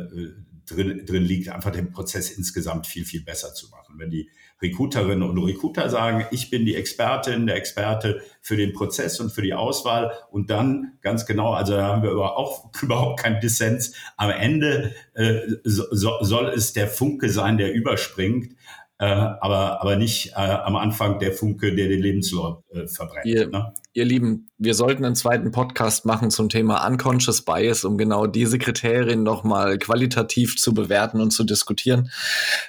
drin, 0.75 1.05
drin 1.05 1.23
liegt, 1.23 1.49
einfach 1.49 1.71
den 1.71 1.91
Prozess 1.91 2.31
insgesamt 2.31 2.87
viel, 2.87 3.05
viel 3.05 3.23
besser 3.23 3.53
zu 3.53 3.69
machen. 3.69 3.95
Wenn 3.97 4.09
die 4.09 4.29
Recruiterinnen 4.61 5.23
und 5.27 5.37
Recruiter 5.37 5.89
sagen, 5.89 6.25
ich 6.31 6.49
bin 6.49 6.65
die 6.65 6.75
Expertin, 6.75 7.47
der 7.47 7.57
Experte 7.57 8.21
für 8.41 8.55
den 8.55 8.73
Prozess 8.73 9.19
und 9.19 9.31
für 9.31 9.41
die 9.41 9.53
Auswahl 9.53 10.13
und 10.31 10.49
dann 10.49 10.93
ganz 11.01 11.25
genau, 11.25 11.53
also 11.53 11.73
da 11.73 11.87
haben 11.87 12.03
wir 12.03 12.13
auch 12.13 12.71
überhaupt 12.81 13.21
keinen 13.21 13.39
Dissens, 13.39 13.93
am 14.17 14.29
Ende 14.29 14.93
äh, 15.13 15.41
so, 15.63 15.85
soll 16.21 16.49
es 16.49 16.73
der 16.73 16.87
Funke 16.87 17.29
sein, 17.29 17.57
der 17.57 17.73
überspringt 17.73 18.55
äh, 18.99 19.05
aber, 19.05 19.81
aber 19.81 19.97
nicht 19.97 20.31
äh, 20.31 20.35
am 20.35 20.77
Anfang 20.77 21.19
der 21.19 21.33
Funke, 21.33 21.75
der 21.75 21.89
den 21.89 22.01
Lebenslauf 22.01 22.62
äh, 22.73 22.87
verbrennt. 22.87 23.25
Ihr, 23.25 23.47
ne? 23.47 23.73
ihr 23.93 24.05
Lieben, 24.05 24.49
wir 24.57 24.73
sollten 24.73 25.05
einen 25.05 25.15
zweiten 25.15 25.51
Podcast 25.51 26.05
machen 26.05 26.31
zum 26.31 26.49
Thema 26.49 26.85
Unconscious 26.87 27.43
Bias, 27.43 27.85
um 27.85 27.97
genau 27.97 28.27
diese 28.27 28.57
Kriterien 28.57 29.23
nochmal 29.23 29.77
qualitativ 29.77 30.57
zu 30.57 30.73
bewerten 30.73 31.21
und 31.21 31.31
zu 31.31 31.43
diskutieren. 31.43 32.09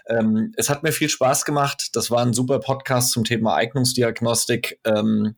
Ähm, 0.09 0.53
es 0.57 0.69
hat 0.69 0.83
mir 0.83 0.93
viel 0.93 1.09
Spaß 1.09 1.45
gemacht. 1.45 1.91
Das 1.95 2.11
war 2.11 2.21
ein 2.21 2.33
super 2.33 2.59
Podcast 2.59 3.13
zum 3.13 3.25
Thema 3.25 3.55
Eignungsdiagnostik. 3.55 4.81
Ähm, 4.85 5.37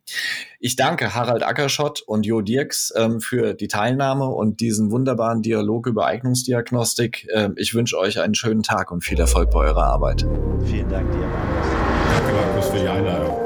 ich 0.58 0.76
danke 0.76 1.14
Harald 1.14 1.42
Ackerschott 1.42 2.02
und 2.02 2.26
Jo 2.26 2.40
Dirks 2.40 2.92
ähm, 2.96 3.20
für 3.20 3.54
die 3.54 3.68
Teilnahme 3.68 4.26
und 4.26 4.60
diesen 4.60 4.90
wunderbaren 4.90 5.42
Dialog 5.42 5.86
über 5.86 6.06
Eignungsdiagnostik. 6.06 7.28
Ähm, 7.32 7.54
ich 7.56 7.74
wünsche 7.74 7.98
euch 7.98 8.18
einen 8.18 8.34
schönen 8.34 8.62
Tag 8.62 8.90
und 8.90 9.04
viel 9.04 9.20
Erfolg 9.20 9.50
bei 9.50 9.60
eurer 9.60 9.84
Arbeit. 9.84 10.26
Vielen 10.64 10.88
Dank 10.88 11.10
dir, 11.12 11.18
Markus. 11.18 11.70
Danke, 12.10 12.32
Markus, 12.32 12.66
für 12.68 12.78
die 12.78 12.88
Einladung. 12.88 13.45